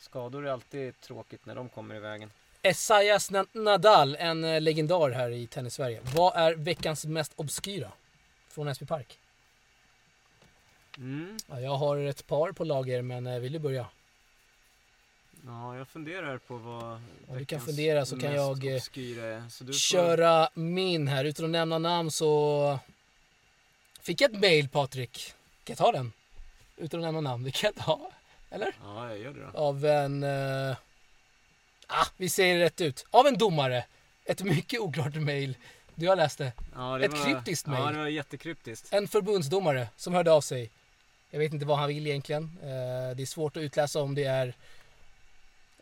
Skador 0.02 0.48
är 0.48 0.52
alltid 0.52 1.02
tråkigt 1.02 1.46
när 1.46 1.56
de 1.56 1.70
kommer 1.70 1.96
i 1.96 2.00
vägen. 2.00 2.32
Esaias 2.62 3.32
Na- 3.32 3.48
Nadal, 3.52 4.16
en 4.20 4.44
eh, 4.44 4.62
legendar 4.62 5.10
här 5.10 5.30
i 5.30 5.48
Tennis-Sverige. 5.48 6.02
Vad 6.16 6.36
är 6.36 6.56
veckans 6.56 7.06
mest 7.06 7.32
obskyra 7.36 7.92
från 8.50 8.66
Näsby 8.66 8.86
Park? 8.86 9.18
Mm. 10.98 11.38
Ja, 11.50 11.60
jag 11.60 11.76
har 11.76 11.98
ett 11.98 12.28
par 12.28 12.52
på 12.52 12.64
lager, 12.64 13.02
men 13.02 13.28
eh, 13.28 13.40
vill 13.40 13.54
du 13.54 13.60
börja? 13.60 13.86
Ja, 15.46 15.78
jag 15.78 15.88
funderar 15.88 16.38
på 16.38 16.58
vad 16.58 17.02
Ja, 17.28 17.36
du 17.36 17.46
kan 17.46 17.62
fundera 17.62 18.06
så 18.06 18.20
kan 18.20 18.34
jag, 18.34 18.66
eh. 18.66 18.82
Så 19.50 19.64
du 19.64 19.74
får- 19.74 19.80
Köra 19.80 20.50
min 20.54 21.08
här. 21.08 21.26
Utan 21.26 21.46
att 21.46 21.52
nämna 21.52 21.78
namn 21.78 22.12
så 22.12 22.80
fick 24.02 24.22
jag 24.22 24.34
ett 24.34 24.40
mail, 24.42 24.70
Patrik. 24.70 25.34
Kan 25.64 25.74
jag 25.74 25.78
ta 25.78 25.92
den? 25.92 26.12
Utan 26.78 27.00
att 27.00 27.04
nämna 27.14 27.22
namn. 27.22 27.44
Det 27.44 27.52
kan 27.52 27.72
jag 27.76 27.86
ta. 27.86 28.12
Eller? 28.52 28.76
Ja, 28.84 29.10
jag 29.10 29.20
gör 29.20 29.34
det 29.34 29.42
då. 29.52 29.58
Av 29.60 29.86
en... 29.86 30.24
eh, 30.24 30.76
Ah, 31.94 32.06
vi 32.18 32.30
säger 32.30 32.58
det 32.60 32.66
rätt 32.66 32.82
ut. 32.82 33.06
Av 33.12 33.28
en 33.28 33.38
domare. 33.38 33.86
Ett 34.26 34.44
mycket 34.44 34.80
oklart 34.80 35.16
mail. 35.16 35.58
Du 35.96 36.08
har 36.08 36.16
läst 36.16 36.38
det. 36.38 36.54
Ja, 36.76 36.98
det 36.98 37.06
Ett 37.06 37.12
var, 37.14 37.26
kryptiskt 37.26 37.68
Ja, 37.68 37.72
mejl. 37.74 37.94
det 37.94 38.00
var 38.00 38.08
jättekryptiskt. 38.08 38.94
En 38.94 39.08
förbundsdomare 39.08 39.88
som 39.96 40.14
hörde 40.14 40.32
av 40.32 40.42
sig. 40.42 40.70
Jag 41.30 41.40
vet 41.40 41.54
inte 41.54 41.66
vad 41.66 41.78
han 41.78 41.88
vill 41.88 42.08
egentligen. 42.08 42.44
Eh, 42.62 43.16
det 43.16 43.22
är 43.22 43.26
svårt 43.26 43.58
att 43.58 43.64
utläsa 43.64 44.02
om 44.02 44.16
det 44.16 44.24
är 44.24 44.54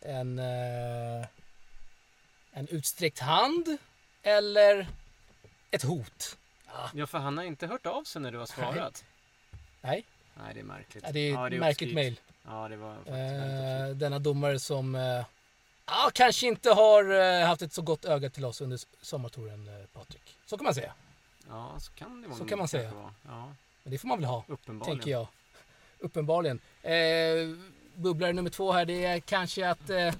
en, 0.02 0.38
eh, 0.38 1.26
en 2.52 2.68
utsträckt 2.68 3.18
hand 3.18 3.78
eller 4.22 4.86
ett 5.70 5.82
hot. 5.82 6.36
Ja, 6.94 7.06
för 7.06 7.18
han 7.18 7.36
har 7.38 7.44
inte 7.44 7.66
hört 7.66 7.86
av 7.86 8.04
sig 8.04 8.22
när 8.22 8.32
du 8.32 8.38
har 8.38 8.46
svarat. 8.56 9.04
Nej, 9.80 10.04
Nej, 10.34 10.54
det 10.54 10.60
är 10.60 10.64
märkligt. 10.64 11.04
det 11.12 11.20
är 11.20 11.32
ja, 11.32 11.46
ett 11.50 11.60
märkligt 11.60 11.90
obskyrt. 11.96 12.20
Ja, 12.50 12.68
det 12.68 12.76
var 12.76 12.94
faktiskt 12.94 13.16
Eh, 13.16 13.88
denna 13.96 14.18
domare 14.18 14.58
som 14.58 14.94
eh, 14.94 15.24
ja, 15.86 16.10
kanske 16.14 16.46
inte 16.46 16.70
har 16.70 17.04
eh, 17.40 17.46
haft 17.46 17.62
ett 17.62 17.72
så 17.72 17.82
gott 17.82 18.04
öga 18.04 18.30
till 18.30 18.44
oss 18.44 18.60
under 18.60 18.78
sommartouren, 19.00 19.68
eh, 19.68 19.86
Patrik. 19.92 20.36
Så 20.46 20.56
kan 20.56 20.64
man 20.64 20.74
säga. 20.74 20.92
Ja, 21.48 21.74
så 21.78 21.92
kan 21.92 22.22
det 22.22 22.28
vara. 22.28 22.38
så 22.38 22.44
kan 22.44 22.58
man 22.58 22.68
säga. 22.68 22.92
Ja, 23.26 23.54
Men 23.82 23.92
det 23.92 23.98
får 23.98 24.08
man 24.08 24.18
väl 24.18 24.28
ha. 24.28 24.44
uppenbarligen. 24.48 24.98
tänker 24.98 25.10
jag. 25.10 25.26
Uppenbarligen. 25.98 26.60
Eh, 26.82 27.56
bubblare 27.94 28.32
nummer 28.32 28.50
två 28.50 28.72
här, 28.72 28.84
det 28.84 29.04
är 29.04 29.20
kanske 29.20 29.68
att... 29.70 29.90
Eh, 29.90 30.14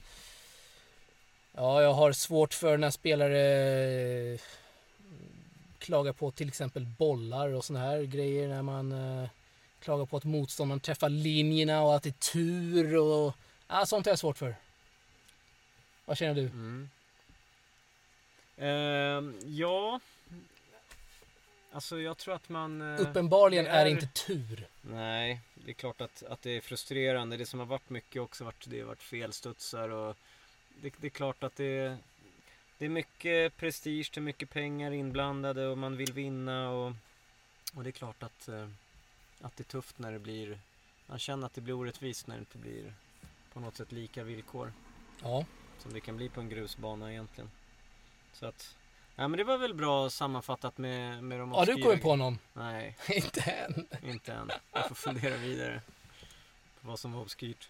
ja, 1.53 1.83
jag 1.83 1.93
har 1.93 2.13
svårt 2.13 2.55
för 2.55 2.77
när 2.77 2.91
spelare 2.91 3.41
eh, 4.33 4.41
klagar 5.79 6.13
på 6.13 6.31
till 6.31 6.49
exempel 6.49 6.87
bollar 6.87 7.49
och 7.49 7.65
såna 7.65 7.79
här 7.79 8.03
grejer. 8.03 8.49
När 8.49 8.63
man 8.63 8.93
eh, 8.93 9.29
klagar 9.81 10.07
på 10.07 10.17
att 10.17 10.25
motståndaren 10.25 10.81
träffar 10.81 11.09
linjerna 11.09 11.83
och 11.83 11.95
att 11.97 12.03
det 12.03 12.09
är 12.09 12.33
tur 12.33 12.97
och... 12.97 13.35
Ja, 13.69 13.87
sånt 13.87 14.07
har 14.07 14.11
jag 14.11 14.19
svårt 14.19 14.39
för. 14.39 14.55
Vad 16.05 16.19
känner 16.19 16.35
du? 16.35 16.47
Mm. 16.47 16.91
Ehm, 18.59 19.39
ja. 19.45 20.01
Alltså 21.73 22.01
jag 22.01 22.19
tror 22.19 22.35
att 22.35 22.49
man... 22.49 22.95
eh, 22.95 23.01
Uppenbarligen 23.01 23.67
är 23.67 23.87
är- 23.87 23.91
inte 23.91 24.07
tur. 24.07 24.67
Nej, 24.83 25.41
det 25.55 25.71
är 25.71 25.75
klart 25.75 26.01
att, 26.01 26.23
att 26.23 26.43
det 26.43 26.51
är 26.51 26.61
frustrerande. 26.61 27.37
Det 27.37 27.47
som 27.47 27.59
har 27.59 27.67
varit 27.67 27.91
mycket 27.91 28.23
också 28.23 28.45
varit, 28.45 28.65
det 28.69 28.81
har 28.81 28.87
varit 28.87 29.03
felstudsar 29.03 29.89
och 29.89 30.17
det, 30.83 30.93
det 31.01 31.07
är 31.07 31.11
klart 31.11 31.43
att 31.43 31.57
det, 31.57 31.97
det 32.79 32.85
är 32.85 32.89
mycket 32.89 33.57
prestige, 33.57 34.11
det 34.15 34.19
är 34.19 34.23
mycket 34.23 34.51
pengar 34.51 34.91
inblandade 34.93 35.67
och 35.67 35.79
man 35.79 35.97
vill 35.97 36.13
vinna 36.13 36.71
och, 36.71 36.93
och 37.75 37.83
det 37.85 37.91
är 37.91 37.93
klart 37.93 38.23
att, 38.23 38.49
eh, 38.49 38.69
att 39.41 39.57
det 39.57 39.63
är 39.63 39.65
tufft 39.65 39.99
när 39.99 40.13
det 40.13 40.19
blir, 40.19 40.61
man 41.07 41.19
känner 41.19 41.47
att 41.47 41.55
det 41.55 41.61
blir 41.61 41.75
orättvist 41.75 42.27
när 42.27 42.35
det 42.35 42.41
inte 42.41 42.59
blir 42.59 42.95
på 43.53 43.61
något 43.61 43.77
sätt 43.77 43.93
lika 43.93 44.25
villkor 44.25 44.73
Ja, 45.23 45.45
som 45.79 45.93
det 45.93 46.01
kan 46.01 46.17
bli 46.17 46.29
på 46.29 46.41
en 46.41 46.49
grusbana 46.49 47.11
egentligen. 47.13 47.51
Så 48.33 48.47
att, 48.47 48.77
ja 49.17 49.29
men 49.29 49.39
det 49.39 49.45
var 49.45 49.59
väl 49.59 49.75
bra 49.75 50.11
sammanfattat 50.11 50.79
med, 50.79 51.25
med 51.25 51.39
de 51.39 51.53
har 51.53 51.67
du 51.67 51.83
kommit 51.83 52.03
på 52.03 52.17
någon? 52.17 52.39
Nej, 52.53 52.97
inte 53.09 53.41
än. 53.41 53.87
inte 54.03 54.33
än. 54.33 54.51
Jag 54.73 54.89
får 54.89 54.95
fundera 54.95 55.37
vidare 55.37 55.83
på 56.81 56.89
vad 56.89 56.99
som 56.99 57.13
var 57.13 57.21
obskyrt. 57.21 57.69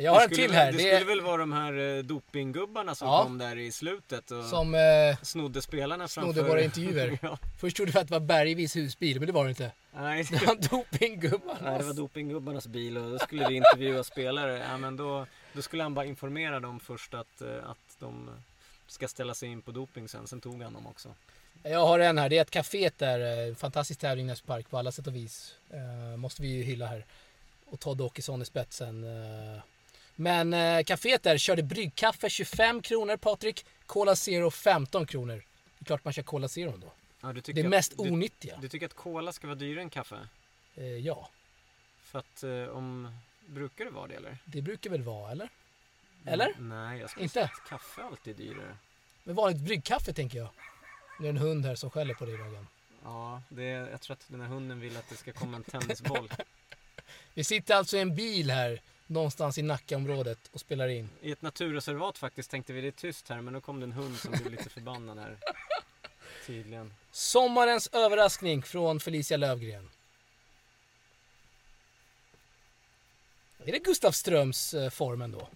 Jag 0.00 0.12
har 0.12 0.22
en 0.22 0.30
till 0.30 0.52
här. 0.52 0.66
Det 0.66 0.72
Det 0.72 0.78
skulle 0.78 1.00
är 1.00 1.04
väl 1.04 1.20
vara 1.20 1.36
de 1.36 1.52
här 1.52 1.96
eh, 1.96 2.02
dopinggubbarna 2.02 2.94
som 2.94 3.08
Ja. 3.08 3.22
kom 3.22 3.38
där 3.38 3.56
i 3.58 3.72
slutet 3.72 4.30
och 4.30 4.44
som... 4.44 4.74
Eh, 4.74 4.80
snodde 5.22 5.62
spelarna 5.62 6.08
Snodde 6.08 6.34
framför. 6.34 6.48
våra 6.50 6.62
intervjuer. 6.62 7.18
ja. 7.22 7.38
Först 7.60 7.76
trodde 7.76 7.92
vi 7.92 7.98
att 7.98 8.08
det 8.08 8.12
var 8.14 8.20
Bergvis 8.20 8.76
husbil, 8.76 9.18
men 9.20 9.26
det 9.26 9.32
var 9.32 9.44
det 9.44 9.50
inte. 9.50 9.72
Nej, 9.94 10.24
Det 10.30 10.46
var 10.46 10.68
dopinggubbarna. 10.70 11.58
Nej, 11.70 11.78
det 11.78 11.84
var 11.84 11.94
dopinggubbarnas 11.94 12.66
bil 12.66 12.96
och 12.98 13.10
då 13.10 13.18
skulle 13.18 13.48
vi 13.48 13.54
intervjua 13.54 14.04
spelare. 14.04 14.58
Ja, 14.70 14.78
men 14.78 14.96
då, 14.96 15.26
då 15.52 15.62
skulle 15.62 15.82
han 15.82 15.94
bara 15.94 16.04
informera 16.06 16.60
dem 16.60 16.80
först 16.80 17.14
att, 17.14 17.40
eh, 17.40 17.70
att 17.70 17.96
de 17.98 18.30
ska 18.86 19.08
ställa 19.08 19.34
sig 19.34 19.48
in 19.48 19.62
på 19.62 19.70
doping 19.70 20.08
sen. 20.08 20.26
Sen 20.26 20.40
tog 20.40 20.62
han 20.62 20.72
dem 20.72 20.86
också. 20.86 21.14
Jag 21.62 21.86
har 21.86 21.98
en 21.98 22.18
här, 22.18 22.28
det 22.28 22.38
är 22.38 22.42
ett 22.42 22.50
café 22.50 22.90
där, 22.96 23.48
eh, 23.48 23.54
fantastisk 23.54 24.00
tävling 24.00 24.24
i 24.26 24.28
Näsby 24.28 24.46
Park 24.46 24.70
på 24.70 24.78
alla 24.78 24.92
sätt 24.92 25.06
och 25.06 25.16
vis. 25.16 25.54
Eh, 25.70 26.16
måste 26.16 26.42
vi 26.42 26.48
ju 26.48 26.62
hylla 26.62 26.86
här. 26.86 27.04
Och 27.70 27.80
Todd 27.80 28.00
Åkesson 28.00 28.42
i 28.42 28.44
spetsen. 28.44 29.04
Eh, 29.04 29.60
men 30.20 30.54
eh, 30.54 30.82
caféet 30.84 31.22
där 31.22 31.38
körde 31.38 31.62
bryggkaffe 31.62 32.30
25 32.30 32.82
kronor 32.82 33.16
Patrik. 33.16 33.66
Cola 33.86 34.16
Zero 34.16 34.50
15 34.50 35.06
kronor. 35.06 35.44
Det 35.78 35.82
är 35.82 35.84
klart 35.84 36.04
man 36.04 36.12
kör 36.12 36.22
Cola 36.22 36.48
Zero 36.48 36.76
då. 36.76 36.92
Ja, 37.20 37.32
du 37.32 37.40
tycker 37.40 37.62
Det 37.62 37.66
att- 37.66 37.70
mest 37.70 37.96
du, 37.98 38.10
onyttiga. 38.10 38.58
du 38.60 38.68
tycker 38.68 38.86
att 38.86 38.94
cola 38.94 39.32
ska 39.32 39.46
vara 39.46 39.54
dyrare 39.54 39.82
än 39.82 39.90
kaffe? 39.90 40.28
Eh, 40.74 40.84
ja, 40.86 41.30
För 42.02 42.18
att 42.18 42.42
eh, 42.42 42.50
om... 42.76 43.18
Brukar 43.46 43.84
det 43.84 43.90
vara 43.90 44.06
det 44.06 44.14
eller? 44.14 44.38
det 44.44 44.62
brukar 44.62 44.90
väl 44.90 45.02
vara, 45.02 45.30
eller? 45.32 45.48
Eller? 46.26 46.46
Mm, 46.48 46.68
nej, 46.68 47.00
jag 47.00 47.10
skulle 47.10 47.22
Inte? 47.24 47.32
säga 47.32 47.44
att 47.44 47.68
kaffe 47.68 48.02
alltid 48.02 48.40
är 48.40 48.44
dyrare. 48.44 48.76
Men 49.24 49.34
vanligt 49.34 49.62
bryggkaffe 49.62 50.12
tänker 50.12 50.38
jag. 50.38 50.48
Det 51.20 51.26
är 51.26 51.30
en 51.30 51.36
hund 51.36 51.66
här 51.66 51.74
som 51.74 51.90
skäller 51.90 52.14
på 52.14 52.24
dig 52.24 52.36
Ragan. 52.36 52.66
Ja, 53.04 53.42
det 53.48 53.62
är, 53.62 53.90
jag 53.90 54.00
tror 54.00 54.14
att 54.14 54.24
den 54.28 54.40
här 54.40 54.48
hunden 54.48 54.80
vill 54.80 54.96
att 54.96 55.08
det 55.08 55.16
ska 55.16 55.32
komma 55.32 55.56
en 55.56 55.62
tennisboll. 55.64 56.32
Vi 57.34 57.44
sitter 57.44 57.74
alltså 57.74 57.96
i 57.96 58.00
en 58.00 58.14
bil 58.16 58.50
här 58.50 58.80
någonstans 59.08 59.58
i 59.58 59.62
Nackaområdet 59.62 60.38
och 60.52 60.60
spelar 60.60 60.88
in. 60.88 61.08
I 61.20 61.32
ett 61.32 61.42
naturreservat 61.42 62.18
faktiskt 62.18 62.50
tänkte 62.50 62.72
vi 62.72 62.80
det 62.80 62.86
är 62.86 62.90
tyst 62.92 63.28
här 63.28 63.40
men 63.40 63.54
då 63.54 63.60
kom 63.60 63.80
det 63.80 63.84
en 63.84 63.92
hund 63.92 64.18
som 64.18 64.30
blev 64.32 64.50
lite 64.50 64.68
förbannad 64.70 65.18
här. 65.18 65.36
Tydligen. 66.46 66.94
Sommarens 67.10 67.86
överraskning 67.92 68.62
från 68.62 69.00
Felicia 69.00 69.36
Lövgren. 69.36 69.88
Är 73.64 73.72
det 73.72 73.78
Gustav 73.78 74.12
Ströms 74.12 74.74
eh, 74.74 74.90
formen 74.90 75.32
då? 75.32 75.48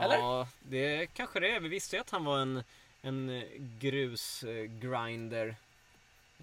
Eller? 0.00 0.16
Ja, 0.16 0.48
det 0.62 1.06
kanske 1.06 1.40
det 1.40 1.50
är. 1.56 1.60
Vi 1.60 1.68
visste 1.68 1.96
ju 1.96 2.00
att 2.02 2.10
han 2.10 2.24
var 2.24 2.38
en, 2.38 2.62
en 3.02 3.42
grusgrinder. 3.80 5.56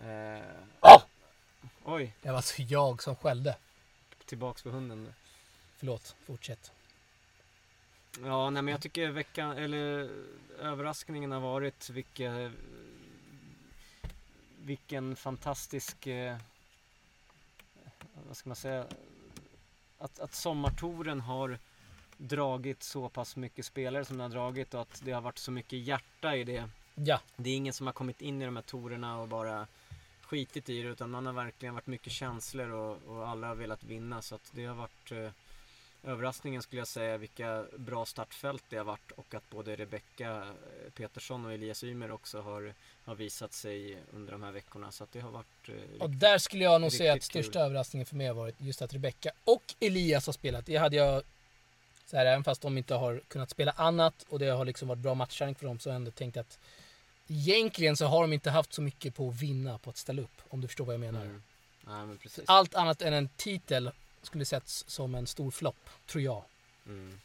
Eh, 0.04 0.40
Ja! 0.82 1.04
oj, 1.84 2.14
Det 2.22 2.30
var 2.30 2.36
alltså 2.36 2.62
jag 2.62 3.04
som 3.04 3.16
skällde. 3.16 3.56
tillbaks 4.26 4.62
på 4.64 4.70
hunden. 4.70 5.14
Förlåt, 5.80 6.16
fortsätt. 6.26 6.72
Ja, 8.24 8.50
nej 8.50 8.62
men 8.62 8.72
jag 8.72 8.82
tycker 8.82 9.10
veckan, 9.10 9.58
eller 9.58 10.10
överraskningen 10.60 11.32
har 11.32 11.40
varit 11.40 11.90
vilka, 11.90 12.52
vilken 14.62 15.16
fantastisk, 15.16 16.08
eh, 16.08 16.38
vad 18.28 18.38
ska 18.38 18.50
man 18.50 18.56
säga, 18.56 18.86
att, 19.98 20.20
att 20.20 20.34
sommartouren 20.34 21.20
har 21.20 21.58
dragit 22.18 22.84
så 22.84 23.10
pass 23.10 23.36
mycket 23.36 23.66
spelare 23.66 24.06
som 24.06 24.18
den 24.18 24.32
har 24.32 24.40
dragit 24.40 24.74
och 24.74 24.82
att 24.82 25.02
det 25.06 25.12
har 25.12 25.22
varit 25.22 25.38
så 25.38 25.52
mycket 25.52 25.80
hjärta 25.80 26.36
i 26.36 26.44
det. 26.44 26.70
Ja, 26.96 27.22
Det 27.36 27.50
är 27.50 27.56
ingen 27.56 27.74
som 27.74 27.88
har 27.88 27.94
kommit 27.94 28.22
in 28.22 28.42
i 28.42 28.46
de 28.46 28.56
här 28.56 28.64
tourerna 28.64 29.20
och 29.20 29.28
bara 29.28 29.68
skitit 30.22 30.70
i 30.70 30.84
det 30.84 30.90
utan 30.90 31.10
man 31.10 31.26
har 31.26 31.34
verkligen 31.34 31.74
varit 31.74 31.88
mycket 31.88 32.14
känslor 32.14 32.70
och, 32.70 32.98
och 33.08 33.28
alla 33.28 33.48
har 33.48 33.56
velat 33.56 33.84
vinna 33.84 34.22
så 34.22 34.36
att 34.36 34.52
det 34.56 34.66
har 34.66 34.76
varit 34.76 35.12
eh, 35.12 35.32
överraskningen 36.04 36.62
skulle 36.62 36.80
jag 36.82 36.88
säga 36.88 37.18
vilka 37.18 37.66
bra 37.78 38.06
startfält 38.06 38.64
det 38.70 38.78
har 38.78 38.84
varit 38.86 39.12
och 39.12 39.34
att 39.34 39.50
både 39.50 39.76
Rebecka 39.76 40.32
eh, 40.32 40.92
Petersson 40.92 41.46
och 41.46 41.54
Elias 41.54 41.84
Ymer 41.84 42.12
också 42.12 42.42
har, 42.42 42.74
har 43.06 43.16
visat 43.16 43.54
sig 43.54 43.98
under 44.14 44.32
de 44.32 44.44
här 44.44 44.52
veckorna 44.52 44.92
så 44.92 45.04
att 45.04 45.12
det 45.12 45.20
har 45.20 45.32
varit 45.32 45.46
eh, 45.70 45.74
och 45.74 45.82
riktigt- 46.10 46.20
där 46.20 46.38
skulle 46.38 46.64
jag 46.64 46.82
nog 46.82 46.92
säga 46.92 47.12
att 47.12 47.16
riktigt 47.16 47.32
kul. 47.34 47.44
största 47.44 47.60
överraskningen 47.60 48.06
för 48.06 48.16
mig 48.16 48.28
har 48.28 48.34
varit 48.34 48.56
just 48.58 48.82
att 48.82 48.94
Rebecca 48.94 49.32
och 49.44 49.64
Elias 49.80 50.26
har 50.26 50.34
spelat. 50.34 50.66
Det 50.66 50.78
hade 50.78 50.96
jag, 50.96 51.24
så 52.06 52.18
här, 52.18 52.26
även 52.26 52.44
fast 52.44 52.62
de 52.62 52.78
inte 52.78 52.94
har 52.96 53.22
kunnat 53.28 53.50
spela 53.50 53.72
annat 53.72 54.26
och 54.30 54.40
det 54.40 54.48
har 54.50 54.66
liksom 54.66 54.88
varit 54.88 55.00
bra 55.00 55.14
matchträning 55.14 55.56
för 55.56 55.66
dem 55.66 55.80
så 55.80 55.90
har 55.90 55.94
jag 55.94 56.00
ändå 56.00 56.12
tänkt 56.12 56.38
att 56.38 56.60
egentligen 57.28 57.98
så 57.98 58.06
har 58.06 58.22
de 58.22 58.34
inte 58.34 58.50
haft 58.52 58.74
så 58.74 58.82
mycket 58.82 59.16
på 59.16 59.30
att 59.30 59.42
vinna 59.42 59.78
på 59.78 59.90
att 59.90 59.98
ställa 59.98 60.22
upp. 60.22 60.42
Om 60.50 60.62
du 60.62 60.68
förstår 60.68 60.86
vad 60.86 60.94
jag 60.94 61.00
menar. 61.00 61.22
Mm. 61.22 61.44
Nej. 61.88 62.18
Allt 62.46 62.76
annat 62.76 63.02
än 63.02 63.14
en 63.14 63.30
titel 63.38 63.92
skulle 64.22 64.46
setts 64.46 64.84
som 64.88 65.16
en 65.16 65.28
stor 65.28 65.52
flopp, 65.52 65.90
tror 66.06 66.24
jag. 66.24 66.44
Mm. 66.86 67.20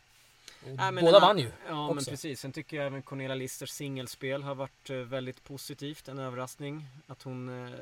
Nej, 0.66 0.92
båda 0.92 1.20
vann 1.20 1.38
ju. 1.38 1.50
Ja 1.68 1.84
också. 1.84 1.94
men 1.94 2.04
precis. 2.04 2.40
Sen 2.40 2.52
tycker 2.52 2.76
jag 2.76 2.86
även 2.86 3.02
Cornelia 3.02 3.34
Listers 3.34 3.70
singelspel 3.70 4.42
har 4.42 4.54
varit 4.54 4.90
eh, 4.90 4.96
väldigt 4.96 5.44
positivt. 5.44 6.08
En 6.08 6.18
överraskning. 6.18 6.86
Att 7.06 7.22
hon 7.22 7.66
eh, 7.66 7.74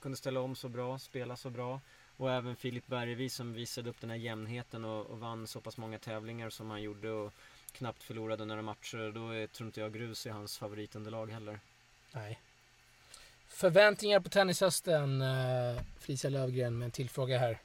kunde 0.00 0.16
ställa 0.16 0.40
om 0.40 0.56
så 0.56 0.68
bra, 0.68 0.98
spela 0.98 1.36
så 1.36 1.50
bra. 1.50 1.80
Och 2.16 2.32
även 2.32 2.56
Filip 2.56 2.86
Bergevi 2.86 3.28
som 3.28 3.52
visade 3.52 3.90
upp 3.90 4.00
den 4.00 4.10
här 4.10 4.16
jämnheten 4.16 4.84
och, 4.84 5.06
och, 5.06 5.18
vann 5.18 5.46
så 5.46 5.60
pass 5.60 5.76
många 5.76 5.98
tävlingar 5.98 6.50
som 6.50 6.70
han 6.70 6.82
gjorde 6.82 7.10
och 7.10 7.32
knappt 7.72 8.02
förlorade 8.02 8.44
några 8.44 8.62
matcher. 8.62 9.12
Då 9.14 9.30
är, 9.30 9.46
tror 9.46 9.66
inte 9.66 9.80
jag 9.80 9.92
grus 9.92 10.26
i 10.26 10.30
hans 10.30 10.58
favoritunderlag 10.58 11.30
heller. 11.30 11.60
Nej. 12.12 12.40
Förväntningar 13.48 14.20
på 14.20 14.28
tennishösten, 14.28 15.22
eh, 15.22 15.82
Felicia 15.98 16.30
Lövgren 16.30 16.78
med 16.78 16.84
en 16.86 16.90
tillfråga 16.90 17.38
här. 17.38 17.58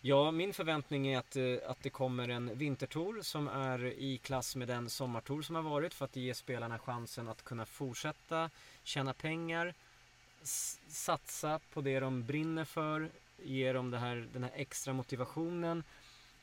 Ja, 0.00 0.30
min 0.30 0.52
förväntning 0.52 1.06
är 1.06 1.18
att, 1.18 1.36
eh, 1.36 1.56
att 1.66 1.82
det 1.82 1.90
kommer 1.90 2.28
en 2.28 2.58
vintertour 2.58 3.22
som 3.22 3.48
är 3.48 3.84
i 3.86 4.18
klass 4.18 4.56
med 4.56 4.68
den 4.68 4.90
sommartour 4.90 5.42
som 5.42 5.54
har 5.54 5.62
varit 5.62 5.94
för 5.94 6.04
att 6.04 6.16
ge 6.16 6.34
spelarna 6.34 6.78
chansen 6.78 7.28
att 7.28 7.42
kunna 7.42 7.66
fortsätta 7.66 8.50
tjäna 8.82 9.12
pengar, 9.12 9.74
satsa 10.88 11.60
på 11.72 11.80
det 11.80 12.00
de 12.00 12.24
brinner 12.24 12.64
för, 12.64 13.10
ge 13.42 13.72
dem 13.72 13.90
det 13.90 13.98
här, 13.98 14.28
den 14.32 14.42
här 14.42 14.52
extra 14.54 14.92
motivationen. 14.92 15.84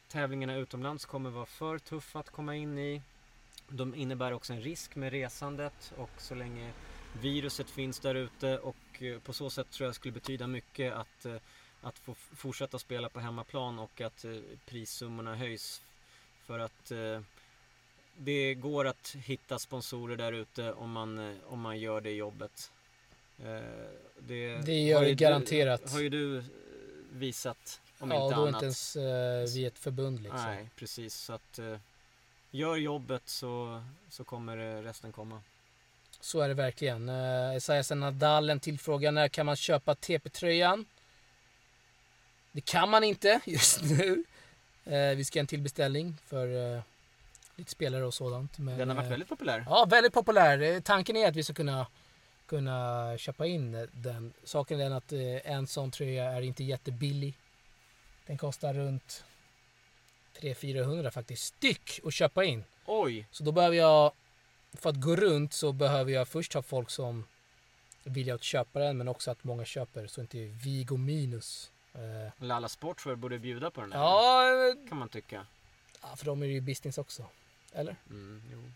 Tävlingarna 0.07 0.55
utomlands 0.55 1.05
kommer 1.05 1.29
vara 1.29 1.45
för 1.45 1.77
tuffa 1.79 2.19
att 2.19 2.29
komma 2.29 2.55
in 2.55 2.77
i. 2.77 3.01
De 3.67 3.95
innebär 3.95 4.33
också 4.33 4.53
en 4.53 4.61
risk 4.61 4.95
med 4.95 5.11
resandet 5.11 5.93
och 5.97 6.11
så 6.17 6.35
länge 6.35 6.73
viruset 7.21 7.69
finns 7.69 7.99
där 7.99 8.15
ute 8.15 8.57
och 8.57 9.03
eh, 9.03 9.19
på 9.19 9.33
så 9.33 9.49
sätt 9.49 9.71
tror 9.71 9.87
jag 9.87 9.95
skulle 9.95 10.11
betyda 10.11 10.47
mycket 10.47 10.93
att, 10.93 11.25
eh, 11.25 11.35
att 11.83 11.99
få 11.99 12.13
fortsätta 12.13 12.79
spela 12.79 13.09
på 13.09 13.19
hemmaplan 13.19 13.79
och 13.79 14.01
att 14.01 14.25
eh, 14.25 14.31
prissummorna 14.65 15.35
höjs. 15.35 15.81
För 16.45 16.59
att 16.59 16.91
det 18.17 18.53
går 18.53 18.87
att 18.87 19.15
hitta 19.19 19.59
sponsorer 19.59 20.15
där 20.15 20.33
ute 20.33 20.73
om 20.73 20.91
man, 20.91 21.39
om 21.45 21.59
man 21.59 21.79
gör 21.79 22.01
det 22.01 22.11
jobbet. 22.11 22.71
Det, 24.19 24.65
det 24.65 24.79
gör 24.79 25.01
det 25.01 25.13
garanterat. 25.13 25.81
Du, 25.85 25.91
har 25.91 25.99
ju 25.99 26.09
du 26.09 26.43
visat 27.11 27.81
om 27.99 28.11
ja, 28.11 28.25
inte 28.25 28.35
annat. 28.35 28.37
Ja, 28.37 28.41
då 28.41 28.47
inte 28.47 28.65
ens 28.65 29.55
vi 29.55 29.65
ett 29.65 29.79
förbund 29.79 30.19
liksom. 30.23 30.41
Nej, 30.41 30.69
precis. 30.75 31.15
Så 31.15 31.33
att 31.33 31.59
gör 32.51 32.75
jobbet 32.75 33.23
så, 33.25 33.83
så 34.09 34.23
kommer 34.23 34.83
resten 34.83 35.11
komma. 35.11 35.41
Så 36.19 36.41
är 36.41 36.47
det 36.47 36.53
verkligen. 36.53 37.09
Esaias 37.09 37.91
Nadal 37.91 38.49
en 38.49 38.59
till 38.59 38.79
fråga. 38.79 39.11
När 39.11 39.27
kan 39.27 39.45
man 39.45 39.55
köpa 39.55 39.95
TP-tröjan? 39.95 40.85
Det 42.53 42.61
kan 42.61 42.89
man 42.89 43.03
inte 43.03 43.39
just 43.45 43.81
nu. 43.81 44.23
Uh, 44.87 45.15
vi 45.15 45.25
ska 45.25 45.39
en 45.39 45.47
till 45.47 45.61
beställning 45.61 46.17
för 46.25 46.47
uh, 46.47 46.81
lite 47.55 47.71
spelare 47.71 48.05
och 48.05 48.13
sådant. 48.13 48.57
Men, 48.57 48.77
Den 48.77 48.89
har 48.89 48.95
varit 48.95 49.11
väldigt 49.11 49.29
populär. 49.29 49.65
Ja, 49.69 49.85
väldigt 49.89 50.13
populär. 50.13 50.81
Tanken 50.81 51.15
är 51.15 51.27
att 51.27 51.35
vi 51.35 51.43
ska 51.43 51.53
kunna, 51.53 51.87
kunna 52.45 53.17
köpa 53.17 53.45
in 53.45 53.87
den. 53.91 54.33
Saken 54.43 54.79
är 54.79 54.83
den 54.83 54.93
att 54.93 55.11
en 55.45 55.67
sån 55.67 55.91
tröja 55.91 56.23
är 56.23 56.41
inte 56.41 56.63
jättebillig. 56.63 57.37
Den 58.25 58.37
kostar 58.37 58.73
runt 58.73 59.23
300-400 60.41 61.09
faktiskt 61.09 61.43
styck 61.43 61.99
att 62.03 62.13
köpa 62.13 62.43
in. 62.43 62.63
Oj! 62.85 63.27
Så 63.31 63.43
då 63.43 63.51
behöver 63.51 63.75
jag 63.77 64.11
för 64.73 64.89
att 64.89 65.01
gå 65.01 65.15
runt 65.15 65.53
så 65.53 65.71
behöver 65.71 66.11
jag 66.11 66.27
först 66.27 66.53
ha 66.53 66.61
folk 66.61 66.89
som 66.89 67.25
vill 68.03 68.31
att 68.31 68.43
köpa 68.43 68.79
den 68.79 68.97
men 68.97 69.07
också 69.07 69.31
att 69.31 69.43
många 69.43 69.65
köper 69.65 70.07
så 70.07 70.21
inte 70.21 70.37
vi 70.37 70.83
går 70.83 70.97
minus. 70.97 71.71
Eh. 71.93 72.31
Lalla 72.37 72.69
Sportswear 72.69 73.15
borde 73.15 73.39
bjuda 73.39 73.71
på 73.71 73.81
den 73.81 73.91
här. 73.91 73.99
Ja, 73.99 74.75
kan 74.89 74.97
man 74.97 75.09
tycka. 75.09 75.45
Ja, 76.01 76.15
för 76.15 76.25
de 76.25 76.41
är 76.41 76.45
ju 76.45 76.61
business 76.61 76.97
också. 76.97 77.25
Eller? 77.73 77.95
Mm, 78.09 78.43
jo. 78.51 78.71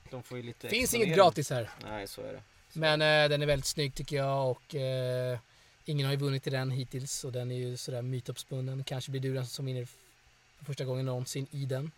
De 0.10 0.22
får 0.22 0.36
ju 0.38 0.42
lite 0.42 0.68
Finns 0.68 0.94
inget 0.94 1.16
gratis 1.16 1.50
här. 1.50 1.70
Nej, 1.82 2.08
så 2.08 2.20
är 2.20 2.32
det. 2.32 2.42
Så. 2.72 2.78
Men 2.78 3.02
eh, 3.02 3.28
den 3.28 3.42
är 3.42 3.46
väldigt 3.46 3.66
snygg 3.66 3.94
tycker 3.94 4.16
jag 4.16 4.50
och 4.50 4.74
eh, 4.74 5.38
ingen 5.84 6.06
har 6.06 6.12
ju 6.12 6.18
vunnit 6.18 6.46
i 6.46 6.50
den 6.50 6.70
hittills 6.70 7.24
och 7.24 7.32
den 7.32 7.50
är 7.50 7.56
ju 7.56 7.76
sådär 7.76 8.02
mytuppspunnen. 8.02 8.84
Kanske 8.84 9.10
blir 9.10 9.20
du 9.20 9.34
den 9.34 9.46
som 9.46 9.66
vinner 9.66 9.84
för 10.58 10.64
första 10.64 10.84
gången 10.84 11.06
någonsin 11.06 11.46
i 11.50 11.64
den. 11.64 11.90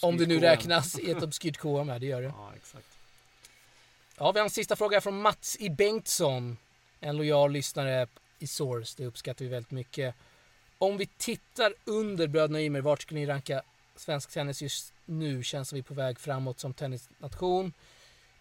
Om 0.00 0.16
det 0.16 0.26
nu 0.26 0.40
räknas 0.40 0.98
i 0.98 1.10
ett 1.10 1.22
obskyrt 1.22 1.56
KM, 1.56 1.88
ja 1.88 1.98
det 1.98 2.06
gör 2.06 2.22
det. 2.22 2.32
Ja, 2.36 2.52
exakt. 2.56 2.86
Ja, 4.18 4.32
vi 4.32 4.38
har 4.38 4.44
en 4.44 4.50
sista 4.50 4.76
fråga 4.76 5.00
från 5.00 5.22
Mats 5.22 5.56
i 5.60 5.70
Bengtsson. 5.70 6.56
En 7.00 7.16
lojal 7.16 7.52
lyssnare 7.52 8.06
i 8.44 8.46
Source, 8.46 8.94
det 8.96 9.06
uppskattar 9.06 9.44
vi 9.44 9.50
väldigt 9.50 9.70
mycket. 9.70 10.14
Om 10.78 10.96
vi 10.96 11.06
tittar 11.06 11.74
under 11.84 12.26
bröderna 12.26 12.60
Ymer, 12.60 12.80
vart 12.80 13.02
skulle 13.02 13.20
ni 13.20 13.26
ranka 13.26 13.62
svensk 13.96 14.30
tennis 14.30 14.62
just 14.62 14.92
nu? 15.04 15.42
Känns 15.42 15.68
som 15.68 15.76
vi 15.76 15.80
är 15.80 15.84
på 15.84 15.94
väg 15.94 16.20
framåt 16.20 16.60
som 16.60 16.74
tennisnation. 16.74 17.72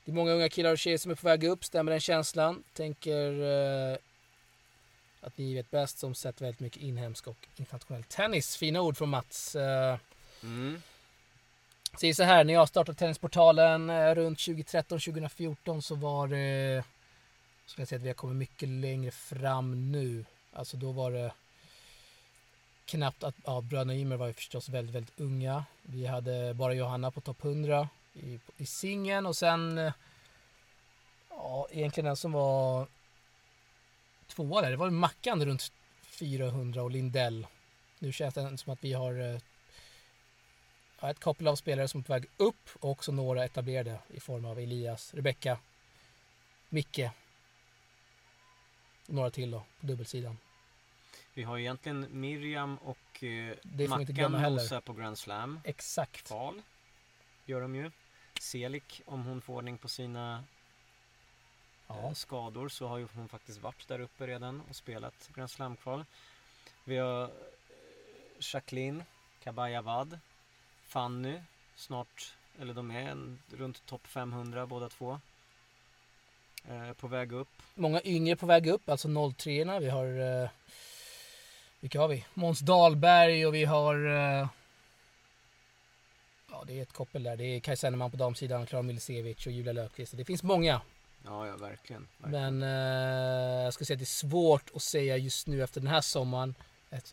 Det 0.06 0.12
är 0.12 0.16
många 0.16 0.32
unga 0.32 0.50
killar 0.50 0.72
och 0.72 0.78
tjejer 0.78 0.98
som 0.98 1.12
är 1.12 1.16
på 1.16 1.28
väg 1.28 1.44
upp, 1.44 1.66
stämmer 1.66 1.92
den 1.92 2.02
känslan? 2.02 2.64
Tänker 2.74 3.42
eh, 3.92 3.98
att 5.22 5.38
ni 5.38 5.54
vet 5.54 5.72
bäst 5.72 6.00
som 6.00 6.16
sett 6.16 6.42
väldigt 6.42 6.60
mycket 6.60 6.82
inhemsk 6.82 7.28
och 7.28 7.48
internationell 7.56 8.04
tennis. 8.04 8.58
Fina 8.58 8.82
ord 8.82 8.98
från 8.98 9.10
Mats. 9.10 9.56
Eh, 9.56 9.98
mm. 10.44 10.82
Säger 12.00 12.14
så 12.14 12.24
här, 12.24 12.44
när 12.44 12.54
jag 12.54 12.68
startade 12.68 12.98
Tennisportalen 12.98 13.90
eh, 13.90 14.16
runt 14.16 14.40
2013-2014 14.40 15.82
så 15.82 15.96
var 15.96 16.28
det, 16.28 16.84
skulle 17.66 17.82
jag 17.82 17.88
säga 17.88 17.98
att 17.98 18.04
vi 18.04 18.10
har 18.10 18.14
kommit 18.14 18.38
mycket 18.38 18.70
längre 18.70 19.12
fram 19.12 19.92
nu. 19.92 20.26
Alltså 20.54 20.78
då 20.78 20.92
var 20.92 21.12
det 21.12 21.32
knappt 22.86 23.24
att, 23.24 23.36
ja 23.46 23.62
bröderna 23.62 23.96
Ymer 23.96 24.18
var 24.18 24.28
ju 24.28 24.34
förstås 24.34 24.70
väldigt, 24.70 24.96
väldigt 24.96 25.20
unga. 25.20 25.66
Vi 25.82 26.06
hade 26.06 26.54
bara 26.54 26.74
Johanna 26.74 27.12
på 27.12 27.22
topp 27.22 27.44
100 27.44 27.90
i, 28.14 28.40
i 28.58 28.66
singeln 28.66 29.26
och 29.26 29.36
sen, 29.36 29.92
ja 31.30 31.68
egentligen 31.72 32.06
den 32.06 32.18
som 32.18 32.32
var 32.32 32.88
tvåa 34.28 34.62
där, 34.62 34.72
det 34.72 34.78
var 34.78 34.90
Mackan 34.90 35.46
runt 35.46 35.72
400 36.02 36.84
och 36.84 36.92
Lindell. 36.92 37.48
Nu 38.00 38.12
känns 38.12 38.34
det 38.34 38.58
som 38.58 38.74
att 38.74 38.84
vi 38.84 38.94
har 38.94 39.34
eh, 39.34 39.40
ja, 41.02 41.10
ett 41.10 41.20
koppel 41.20 41.48
av 41.48 41.56
spelare 41.56 41.88
som 41.88 42.00
är 42.00 42.04
på 42.04 42.14
väg 42.14 42.26
upp 42.38 42.70
och 42.80 42.92
också 42.92 43.12
några 43.12 43.46
etablerade 43.46 44.00
i 44.08 44.20
form 44.20 44.46
av 44.46 44.60
Elias, 44.60 45.14
Rebecka, 45.14 45.58
Micke 46.70 47.10
några 49.08 49.30
till 49.30 49.52
då 49.52 49.64
på 49.80 49.86
dubbelsidan. 49.86 50.38
Vi 51.34 51.44
har 51.44 51.58
egentligen 51.58 52.08
Miriam 52.12 52.78
och 52.78 53.24
eh, 53.24 53.88
Mackan 53.90 54.32
nosar 54.32 54.82
på 54.82 54.94
Grand 54.94 55.18
Slam. 55.18 55.60
Exakt. 55.64 56.28
Kval 56.28 56.62
gör 57.46 57.62
de 57.62 57.76
ju. 57.76 57.92
Selik 58.40 59.02
om 59.06 59.26
hon 59.26 59.42
får 59.42 59.54
ordning 59.54 59.78
på 59.78 59.88
sina 59.88 60.44
ja. 61.88 62.14
skador 62.16 62.70
så 62.70 62.88
har 62.88 62.98
ju 62.98 63.08
hon 63.16 63.28
faktiskt 63.30 63.62
varit 63.62 63.88
där 63.88 64.00
uppe 64.00 64.28
redan 64.28 64.62
och 64.70 64.76
spelat 64.76 65.30
Grand 65.36 65.52
Slam-kval. 65.52 66.06
Vi 66.84 66.98
har 66.98 67.24
eh, 67.24 67.30
Jacqueline 68.40 69.04
Kabayavad, 69.44 70.20
Fanny, 70.84 71.42
snart, 71.76 72.36
eller 72.60 72.74
de 72.74 72.92
är 72.92 73.02
en, 73.02 73.40
runt 73.52 73.86
topp 73.86 74.08
500 74.08 74.66
båda 74.66 74.90
två. 74.90 75.20
Eh, 76.70 76.94
på 76.94 77.08
väg 77.08 77.32
upp. 77.32 77.48
Många 77.76 78.02
yngre 78.04 78.36
på 78.36 78.46
väg 78.46 78.68
upp, 78.68 78.90
alltså 78.90 79.08
03 79.38 79.80
Vi 79.80 79.90
har, 79.90 80.42
eh, 80.44 80.50
vilka 81.80 82.00
har 82.00 82.08
vi? 82.08 82.26
Måns 82.34 82.60
Dahlberg 82.60 83.46
och 83.46 83.56
vi 83.56 83.66
har 83.66 84.06
eh, 84.06 84.48
Ja, 86.52 86.64
det 86.68 86.80
är 86.80 86.82
ett 86.82 86.94
koppel 86.94 87.24
där. 87.24 87.38
Det 87.38 87.44
är 87.44 87.60
Kaj 87.60 87.78
Senneman 87.78 88.12
på 88.12 88.18
damsidan, 88.18 88.66
Klara 88.66 88.82
Milisevic 88.84 89.46
och 89.46 89.52
Julia 89.52 89.74
Löfqvist. 89.74 90.18
Det 90.18 90.26
finns 90.26 90.44
många. 90.44 90.82
Ja, 91.26 91.48
ja 91.48 91.58
verkligen. 91.58 92.08
verkligen. 92.18 92.60
Men 92.60 92.64
eh, 93.58 93.64
jag 93.64 93.74
ska 93.74 93.86
säga 93.86 93.96
att 93.96 94.00
det 94.00 94.04
är 94.04 94.30
svårt 94.30 94.72
att 94.76 94.82
säga 94.82 95.18
just 95.18 95.48
nu 95.48 95.64
efter 95.64 95.82
den 95.82 95.90
här 95.90 96.02
sommaren. 96.02 96.56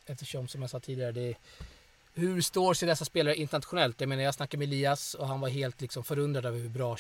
Eftersom 0.07 0.49
som 0.49 0.61
jag 0.61 0.71
sa 0.71 0.81
tidigare, 0.81 1.13
det 1.13 1.21
är, 1.21 1.37
hur 2.15 2.41
står 2.43 2.75
sig 2.75 2.89
dessa 2.89 3.05
spelare 3.05 3.35
internationellt? 3.35 4.01
Jag 4.01 4.09
menar 4.09 4.23
jag 4.23 4.35
snackade 4.35 4.59
med 4.59 4.69
Elias 4.69 5.15
och 5.15 5.29
han 5.29 5.41
var 5.41 5.49
helt 5.49 5.81
liksom 5.81 6.05
förundrad 6.05 6.47
över 6.47 6.59
hur 6.59 6.69
bra 6.69 6.97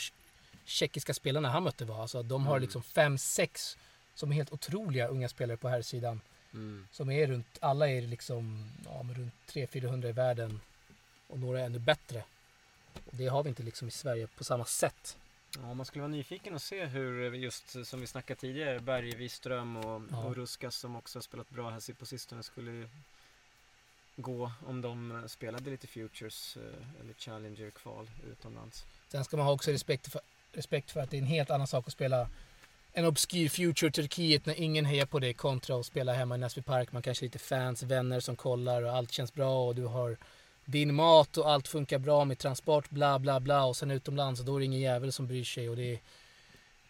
tjeckiska 0.65 1.15
spelarna 1.15 1.49
han 1.49 1.63
mötte 1.63 1.85
var. 1.85 2.03
Alltså, 2.03 2.23
de 2.23 2.47
har 2.47 2.57
mm. 2.57 2.63
liksom 2.63 2.83
fem, 2.83 3.19
sex 3.19 3.77
som 4.15 4.31
är 4.31 4.35
helt 4.35 4.53
otroliga 4.53 5.09
unga 5.09 5.29
spelare 5.29 5.57
på 5.57 5.69
här 5.69 5.83
sidan. 5.83 6.21
Mm. 6.53 6.87
Som 6.91 7.11
är 7.11 7.27
runt, 7.27 7.59
alla 7.61 7.89
är 7.89 8.03
liksom 8.03 8.71
ja, 8.85 9.07
runt 9.15 9.35
300-400 9.47 10.09
i 10.09 10.13
världen 10.13 10.61
och 11.27 11.39
några 11.39 11.61
är 11.61 11.65
ännu 11.65 11.79
bättre. 11.79 12.25
Och 12.95 13.17
det 13.17 13.27
har 13.27 13.43
vi 13.43 13.49
inte 13.49 13.63
liksom 13.63 13.89
i 13.89 13.91
Sverige 13.91 14.27
på 14.27 14.45
samma 14.45 14.65
sätt. 14.65 15.17
Ja, 15.57 15.75
man 15.75 15.87
skulle 15.87 16.03
vara 16.03 16.13
nyfiken 16.13 16.55
och 16.55 16.63
se 16.63 16.85
hur 16.85 17.35
just 17.35 17.87
som 17.87 18.01
vi 18.01 18.07
snackade 18.07 18.41
tidigare 18.41 18.81
Berge, 18.81 19.17
Wiström 19.17 19.77
och, 19.77 20.03
ja. 20.11 20.25
och 20.25 20.37
Ruskas 20.37 20.77
som 20.77 20.97
också 20.97 21.19
har 21.19 21.23
spelat 21.23 21.51
bra 21.51 21.71
här 21.71 21.93
på 21.93 22.07
sistone 22.07 22.43
skulle 22.43 22.89
gå 24.17 24.53
om 24.67 24.81
de 24.81 25.23
spelade 25.27 25.71
lite 25.71 25.87
Futures 25.87 26.57
eh, 26.57 27.01
eller 27.01 27.15
Challenger-kval 27.15 28.11
utomlands. 28.33 28.85
Sen 29.09 29.25
ska 29.25 29.37
man 29.37 29.47
ha 29.47 29.53
också 29.53 29.71
respekt 29.71 30.13
för, 30.13 30.21
respekt 30.53 30.91
för 30.91 31.01
att 31.01 31.11
det 31.11 31.17
är 31.17 31.23
en 31.23 31.27
helt 31.27 31.51
annan 31.51 31.67
sak 31.67 31.87
att 31.87 31.93
spela 31.93 32.29
en 32.93 33.05
obskyr 33.05 33.49
Future 33.49 33.91
Turkiet 33.91 34.47
när 34.47 34.61
ingen 34.61 34.85
hejar 34.85 35.07
på 35.07 35.19
dig 35.19 35.35
kontra 35.35 35.77
att 35.77 35.87
spela 35.87 36.13
hemma 36.13 36.35
i 36.35 36.39
Näsby 36.39 36.63
Park. 36.63 36.93
Man 36.93 37.03
kanske 37.03 37.25
är 37.25 37.27
lite 37.27 37.39
fans, 37.39 37.83
vänner 37.83 38.21
som 38.21 38.37
kollar 38.37 38.83
och 38.83 38.93
allt 38.97 39.13
känns 39.13 39.35
bra 39.35 39.67
och 39.67 39.75
du 39.75 39.85
har 39.85 40.17
din 40.65 40.95
mat 40.95 41.37
och 41.37 41.51
allt 41.51 41.69
funkar 41.69 41.99
bra 41.99 42.25
med 42.25 42.39
transport, 42.39 42.91
bla 42.91 43.19
bla 43.19 43.41
bla 43.41 43.65
och 43.65 43.77
sen 43.77 43.91
utomlands 43.91 44.41
och 44.41 44.47
då 44.47 44.57
är 44.57 44.59
det 44.59 44.65
ingen 44.65 44.81
jävel 44.81 45.13
som 45.13 45.27
bryr 45.27 45.45
sig 45.45 45.69
och 45.69 45.77
det 45.77 45.93
är 45.93 46.01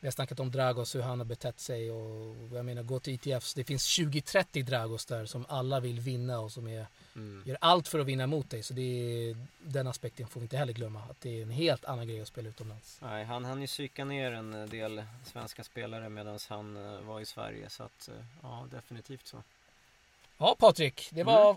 vi 0.00 0.06
har 0.06 0.12
snackat 0.12 0.40
om 0.40 0.50
Dragos, 0.50 0.94
hur 0.94 1.02
han 1.02 1.18
har 1.18 1.24
betett 1.24 1.60
sig 1.60 1.90
och 1.90 2.36
jag 2.52 2.64
menar 2.64 2.82
gå 2.82 3.00
till 3.00 3.14
ITFs... 3.14 3.54
Det 3.54 3.64
finns 3.64 3.98
20-30 3.98 4.62
Dragos 4.62 5.06
där 5.06 5.26
som 5.26 5.46
alla 5.48 5.80
vill 5.80 6.00
vinna 6.00 6.40
och 6.40 6.52
som 6.52 6.68
är, 6.68 6.86
Mm. 7.16 7.42
gör 7.46 7.58
allt 7.60 7.88
för 7.88 7.98
att 7.98 8.06
vinna 8.06 8.26
mot 8.26 8.50
dig. 8.50 8.62
Så 8.62 8.74
det 8.74 8.82
är, 8.82 9.36
den 9.58 9.86
aspekten 9.86 10.26
får 10.26 10.40
vi 10.40 10.44
inte 10.44 10.56
heller 10.56 10.72
glömma. 10.72 11.00
Att 11.10 11.20
det 11.20 11.38
är 11.38 11.42
en 11.42 11.50
helt 11.50 11.84
annan 11.84 12.08
grej 12.08 12.20
att 12.20 12.28
spela 12.28 12.48
utomlands. 12.48 12.98
Nej, 13.02 13.24
han 13.24 13.44
hann 13.44 13.60
ju 13.60 13.66
psyka 13.66 14.04
ner 14.04 14.32
en 14.32 14.68
del 14.70 15.04
svenska 15.24 15.64
spelare 15.64 16.08
medan 16.08 16.38
han 16.48 16.76
eh, 16.76 17.00
var 17.00 17.20
i 17.20 17.26
Sverige. 17.26 17.70
Så 17.70 17.82
att, 17.82 18.08
eh, 18.08 18.14
ja, 18.42 18.66
definitivt 18.70 19.26
så. 19.26 19.42
Ja 20.38 20.56
Patrik, 20.58 21.08
det 21.12 21.22
var 21.22 21.56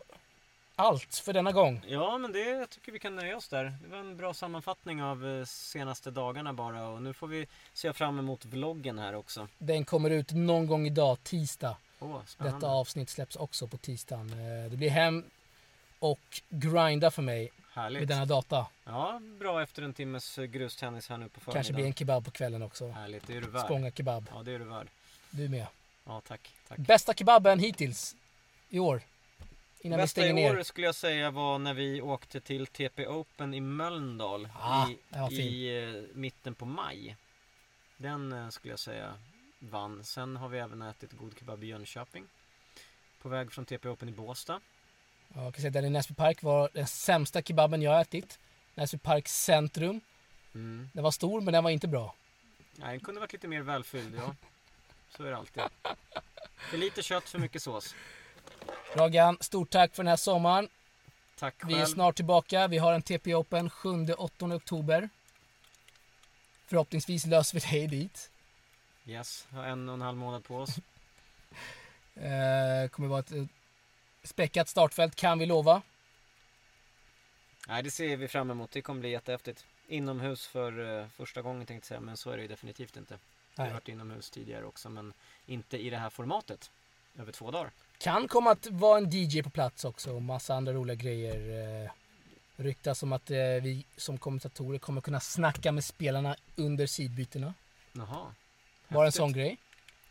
allt 0.76 1.16
för 1.16 1.34
denna 1.34 1.52
gång. 1.52 1.86
Ja, 1.88 2.18
men 2.18 2.32
det 2.32 2.40
jag 2.40 2.70
tycker 2.70 2.92
vi 2.92 3.00
kan 3.00 3.16
nöja 3.16 3.38
oss 3.38 3.48
där. 3.48 3.74
Det 3.84 3.88
var 3.88 3.98
en 3.98 4.18
bra 4.18 4.34
sammanfattning 4.34 5.04
av 5.04 5.28
eh, 5.28 5.46
senaste 5.46 6.12
dagarna 6.12 6.54
bara. 6.54 6.88
Och 6.88 7.02
nu 7.02 7.14
får 7.14 7.28
vi 7.28 7.48
se 7.74 7.94
fram 7.94 8.20
emot 8.20 8.46
vloggen 8.46 9.00
här 9.00 9.16
också. 9.16 9.48
Den 9.58 9.86
kommer 9.86 10.10
ut 10.10 10.32
någon 10.32 10.68
gång 10.68 10.88
idag, 10.88 11.24
tisdag. 11.24 11.78
Spännande. 12.26 12.58
Detta 12.58 12.68
avsnitt 12.68 13.10
släpps 13.10 13.36
också 13.36 13.68
på 13.68 13.78
tisdagen. 13.78 14.28
Det 14.70 14.78
blir 14.78 14.90
hem 14.90 15.24
och 16.04 16.42
grinda 16.50 17.12
för 17.12 17.22
mig 17.22 17.42
med 17.76 17.84
Härligt. 17.84 18.08
denna 18.08 18.26
data. 18.26 18.68
Ja, 18.86 19.22
bra 19.40 19.64
efter 19.64 19.82
en 19.82 19.94
timmes 19.94 20.38
eh, 20.38 20.46
grustennis 20.46 21.10
här 21.10 21.18
nu 21.18 21.30
på 21.30 21.40
förmiddagen. 21.40 21.54
Kanske 21.54 21.74
blir 21.74 21.86
en 21.86 21.94
kebab 21.94 22.26
på 22.26 22.32
kvällen 22.32 22.62
också. 22.62 22.88
Härligt, 22.88 23.28
det 23.28 23.38
är 23.38 23.42
du 23.42 23.48
värd. 23.48 23.66
Spånga 23.66 23.92
kebab. 23.92 24.30
Ja, 24.34 24.44
det 24.44 24.52
är 24.52 24.60
du 24.60 24.66
värd. 24.66 24.88
Du 25.30 25.50
med. 25.50 25.68
Ja, 26.06 26.22
tack. 26.28 26.52
tack. 26.68 26.78
Bästa 26.78 27.14
kebaben 27.14 27.60
hittills 27.60 28.16
i 28.70 28.80
år. 28.80 29.02
Innan 29.82 29.98
vi 29.98 30.04
Bästa 30.04 30.22
stänger 30.22 30.44
i 30.44 30.50
år 30.50 30.56
ner. 30.56 30.64
skulle 30.64 30.88
jag 30.88 30.96
säga 30.96 31.32
var 31.32 31.60
när 31.60 31.74
vi 31.74 32.02
åkte 32.02 32.40
till 32.42 32.68
TP 32.68 33.08
Open 33.08 33.54
i 33.54 33.62
Mölndal 33.62 34.50
Ah, 34.60 34.88
i, 35.32 35.36
i 35.36 35.84
eh, 35.84 36.02
mitten 36.14 36.56
på 36.56 36.66
maj. 36.66 37.18
Den 37.98 38.34
eh, 38.34 38.50
skulle 38.50 38.72
jag 38.72 38.80
säga 38.80 39.14
vann. 39.60 40.04
Sen 40.04 40.36
har 40.36 40.50
vi 40.50 40.60
även 40.60 40.82
ätit 40.82 41.12
god 41.12 41.34
kebab 41.40 41.64
i 41.64 41.68
Jönköping. 41.68 42.24
På 43.22 43.30
väg 43.30 43.52
från 43.52 43.66
TP 43.66 43.90
Open 43.90 44.10
i 44.10 44.12
Båstad. 44.12 44.60
Ja, 45.34 45.44
Jag 45.44 45.54
kan 45.54 45.62
säga 45.62 45.68
att 45.68 45.74
den 45.74 45.86
i 45.86 45.90
Näsby 45.90 46.14
Park 46.16 46.44
var 46.44 46.70
den 46.74 46.88
sämsta 46.88 47.42
kebaben 47.42 47.82
jag 47.82 48.02
ätit. 48.02 48.40
Näsby 48.76 48.98
Park 48.98 49.28
centrum. 49.28 50.02
Mm. 50.56 50.90
Den 50.94 51.04
var 51.04 51.12
stor 51.12 51.42
men 51.42 51.54
den 51.54 51.64
var 51.64 51.72
inte 51.72 51.88
bra. 51.88 52.16
Nej, 52.76 52.90
den 52.92 53.00
kunde 53.00 53.20
varit 53.22 53.34
lite 53.34 53.48
mer 53.48 53.62
välfylld, 53.62 54.16
ja. 54.16 54.36
Så 55.18 55.24
är 55.24 55.30
det 55.32 55.38
alltid. 55.38 55.64
För 56.58 56.78
lite 56.78 57.04
kött, 57.04 57.30
för 57.30 57.40
mycket 57.40 57.64
sås. 57.64 57.96
Ragan, 58.96 59.38
stort 59.42 59.70
tack 59.70 59.96
för 59.96 60.04
den 60.04 60.10
här 60.10 60.16
sommaren. 60.18 60.70
Tack 61.40 61.56
Vi 61.66 61.74
är 61.74 61.78
själv. 61.78 61.86
snart 61.94 62.16
tillbaka. 62.16 62.68
Vi 62.68 62.78
har 62.78 62.94
en 62.94 63.02
TP 63.02 63.36
Open 63.36 63.70
7-8 63.70 64.56
oktober. 64.56 65.10
Förhoppningsvis 66.66 67.26
löser 67.26 67.60
vi 67.60 67.80
det 67.80 67.88
dit. 67.88 68.32
Yes, 69.06 69.48
har 69.52 69.64
en 69.64 69.90
och 69.90 69.96
en 69.96 70.02
halv 70.02 70.18
månad 70.18 70.44
på 70.44 70.58
oss. 70.58 70.78
Eh, 72.16 72.90
kommer 72.90 73.08
vara 73.08 73.20
ett 73.20 73.32
späckat 74.24 74.70
startfält 74.70 75.16
kan 75.16 75.40
vi 75.40 75.46
lova. 75.46 75.82
Nej, 77.68 77.84
det 77.84 77.92
ser 77.92 78.18
vi 78.18 78.28
fram 78.28 78.52
emot. 78.52 78.72
Det 78.72 78.82
kommer 78.82 79.00
bli 79.00 79.10
jättehäftigt. 79.10 79.66
Inomhus 79.88 80.48
för 80.48 81.00
eh, 81.00 81.08
första 81.08 81.42
gången 81.42 81.66
tänkte 81.66 81.86
jag 81.86 81.88
säga, 81.88 82.00
men 82.00 82.18
så 82.18 82.30
är 82.30 82.36
det 82.36 82.42
ju 82.42 82.48
definitivt 82.48 82.98
inte. 82.98 83.14
Vi 83.56 83.62
har 83.62 83.66
Nej. 83.66 83.74
varit 83.74 83.90
inomhus 83.90 84.30
tidigare 84.30 84.66
också, 84.66 84.90
men 84.90 85.14
inte 85.46 85.78
i 85.78 85.90
det 85.90 85.98
här 85.98 86.10
formatet. 86.10 86.72
Över 87.20 87.32
två 87.32 87.52
dagar. 87.52 87.72
Kan 87.98 88.28
komma 88.28 88.52
att 88.52 88.68
vara 88.68 88.98
en 88.98 89.10
DJ 89.10 89.44
på 89.44 89.50
plats 89.50 89.86
också 89.86 90.12
och 90.12 90.22
massa 90.22 90.56
andra 90.56 90.74
roliga 90.74 90.96
grejer. 90.96 91.84
Eh, 91.84 91.92
ryktas 92.56 93.04
om 93.04 93.14
att 93.14 93.32
eh, 93.32 93.38
vi 93.38 93.86
som 93.98 94.18
kommentatorer 94.18 94.80
kommer 94.80 95.02
kunna 95.02 95.20
snacka 95.20 95.72
med 95.72 95.84
spelarna 95.84 96.36
under 96.56 96.88
sidbytena. 96.88 97.54
Jaha. 97.94 98.36
Bara 98.88 99.06
en 99.06 99.12
sån 99.12 99.34
grej. 99.34 99.58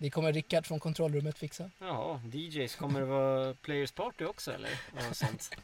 Det 0.03 0.11
kommer 0.11 0.33
Rickard 0.33 0.67
från 0.67 0.81
kontrollrummet 0.81 1.38
fixa. 1.38 1.71
Jaha, 1.79 2.21
DJs. 2.33 2.77
Kommer 2.77 3.01
det 3.01 3.07
vara 3.07 3.55
Players 3.55 3.93
Party 3.93 4.25
också 4.25 4.53
eller? 4.53 4.71
Har 4.95 5.12
sånt? 5.15 5.57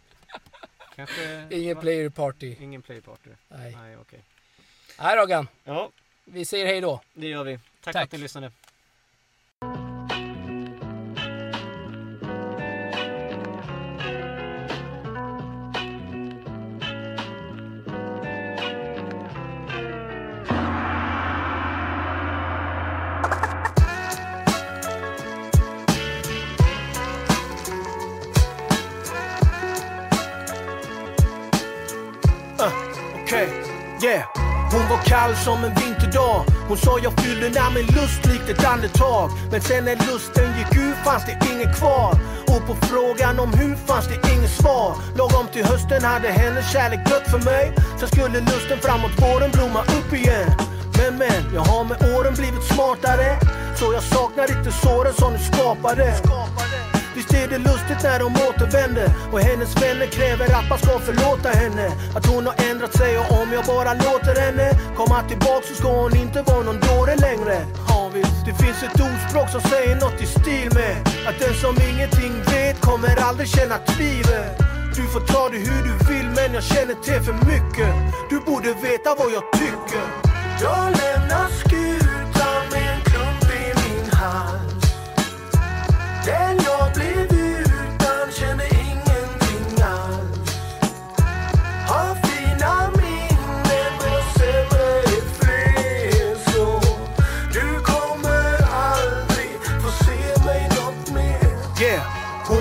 Kanske... 0.96 1.46
Ingen 1.51 1.74
va? 1.74 1.81
player 1.81 2.09
party. 2.11 2.57
Ingen 2.61 2.83
Player 2.83 3.01
Party? 3.01 3.31
Nej. 3.48 3.77
Nej, 3.77 3.96
okej. 3.96 4.22
Nej 4.98 5.16
Ragan, 5.16 5.48
Ja, 5.64 5.90
vi 6.24 6.44
säger 6.44 6.66
hej 6.66 6.81
då. 6.81 7.01
det 7.14 7.27
gör 7.27 7.44
vi. 7.44 7.57
Tack, 7.59 7.64
för 7.81 7.92
Tack. 7.92 8.05
att 8.05 8.12
ni 8.12 8.18
lyssnade. 8.18 8.53
Sa 37.54 37.61
jag 37.61 37.72
när 37.72 37.82
min 37.82 37.87
lust 37.87 38.26
likt 38.26 38.48
ett 38.48 38.64
andetag. 38.64 39.30
Men 39.50 39.61
sen 39.61 39.84
när 39.84 39.96
lusten 39.96 40.58
gick 40.58 40.76
ur 40.76 40.94
fanns 41.04 41.24
det 41.26 41.38
inget 41.52 41.76
kvar. 41.78 42.14
Och 42.46 42.66
på 42.66 42.74
frågan 42.87 43.38
om 43.38 43.52
hur 43.52 43.76
fanns 43.87 44.08
det 44.08 44.32
inget 44.32 44.50
svar. 44.50 44.96
Lagom 45.16 45.46
till 45.52 45.64
hösten 45.64 46.04
hade 46.04 46.28
hennes 46.28 46.72
kärlek 46.72 47.08
dött 47.08 47.30
för 47.30 47.44
mig. 47.50 47.72
Sen 47.98 48.08
skulle 48.08 48.40
lusten 48.40 48.78
framåt 48.78 49.14
våren 49.22 49.50
blomma 49.50 49.82
upp 49.82 50.12
igen. 50.12 50.50
Men 50.98 51.18
men, 51.18 51.54
jag 51.54 51.61
har 51.61 51.84
med 51.84 51.98
åren 52.16 52.34
blivit 52.34 52.64
smartare. 52.72 53.38
Så 53.78 53.92
jag 53.92 54.02
saknar 54.02 54.58
inte 54.58 54.72
såren 54.72 55.14
som 55.14 55.32
du 55.32 55.38
skapade. 55.38 56.38
Visst 57.18 57.35
är 57.35 57.48
det 57.48 57.59
lustigt 57.59 58.02
när 58.02 58.18
de 58.18 58.26
återvänder. 58.48 59.09
Och 59.33 59.40
hennes 59.40 59.83
vänner 59.83 60.07
kräver 60.07 60.46
att 60.59 60.68
man 60.70 60.78
ska 60.78 60.98
förlåta 60.98 61.48
henne. 61.48 61.87
Att 62.16 62.26
hon 62.26 62.46
har 62.46 62.54
ändrat 62.70 62.96
sig 62.96 63.18
och 63.18 63.31
om 63.40 63.48
jag 63.52 63.64
bara 63.64 63.92
låter 63.94 64.35
henne 64.40 64.66
komma 64.96 65.22
tillbaks 65.28 65.68
så 65.68 65.74
ska 65.74 65.88
hon 66.02 66.16
inte 66.16 66.42
vara 66.42 66.62
någon 66.62 66.81
dåre 66.81 67.16
längre. 67.16 67.57
Ja 67.88 68.11
visst, 68.14 68.38
det 68.46 68.54
finns 68.64 68.83
ett 68.83 69.00
ordspråk 69.09 69.48
som 69.50 69.61
säger 69.61 69.96
något 70.04 70.20
i 70.24 70.26
stil 70.26 70.68
med 70.81 70.96
Att 71.28 71.38
den 71.44 71.54
som 71.64 71.74
ingenting 71.90 72.35
vet 72.52 72.81
kommer 72.81 73.16
aldrig 73.28 73.48
känna 73.48 73.78
tvivel. 73.78 74.44
Du 74.96 75.02
får 75.12 75.20
ta 75.20 75.48
det 75.52 75.59
hur 75.68 75.83
du 75.88 75.94
vill 76.11 76.28
men 76.37 76.54
jag 76.54 76.62
känner 76.62 76.96
till 77.07 77.20
för 77.28 77.37
mycket. 77.52 77.90
Du 78.31 78.37
borde 78.48 78.68
veta 78.88 79.11
vad 79.20 79.31
jag 79.37 79.44
tycker. 79.61 80.04
Jag 80.64 80.85
lämnar 81.00 81.46
skur 81.61 82.08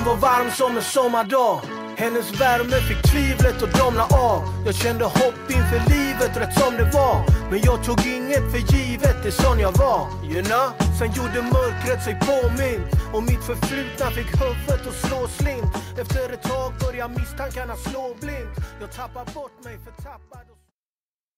var 0.07 0.15
varm 0.15 0.51
som 0.51 0.77
en 0.77 0.83
sommardag. 0.83 1.61
Hennes 1.97 2.41
värme 2.41 2.77
fick 2.87 3.01
tvivlet 3.11 3.63
att 3.63 3.73
domna 3.81 4.03
av. 4.03 4.39
Jag 4.65 4.75
kände 4.75 5.05
hopp 5.05 5.43
inför 5.57 5.79
livet 5.95 6.37
rätt 6.37 6.53
som 6.59 6.73
det 6.79 6.89
var. 6.99 7.17
Men 7.51 7.59
jag 7.67 7.83
tog 7.83 7.99
inget 8.17 8.45
för 8.51 8.61
givet, 8.73 9.17
det 9.23 9.29
är 9.29 9.37
sån 9.43 9.59
jag 9.59 9.77
var. 9.77 10.01
You 10.33 10.43
know? 10.43 10.67
Sen 10.99 11.09
gjorde 11.17 11.39
mörkret 11.41 12.03
sig 12.03 12.15
påmint 12.29 12.85
Och 13.13 13.23
mitt 13.23 13.43
förflutna 13.49 14.05
fick 14.17 14.29
huvudet 14.41 14.87
att 14.89 14.99
slå 15.05 15.27
slint. 15.27 15.71
Efter 16.01 16.33
ett 16.33 16.43
tag 16.43 16.71
började 16.83 17.13
misstankarna 17.19 17.75
slå 17.75 18.15
blint. 18.21 18.55
Jag 18.81 18.91
tappar 18.91 19.25
bort 19.33 19.57
mig 19.63 19.77
förtappad 19.87 20.43
och 20.46 20.46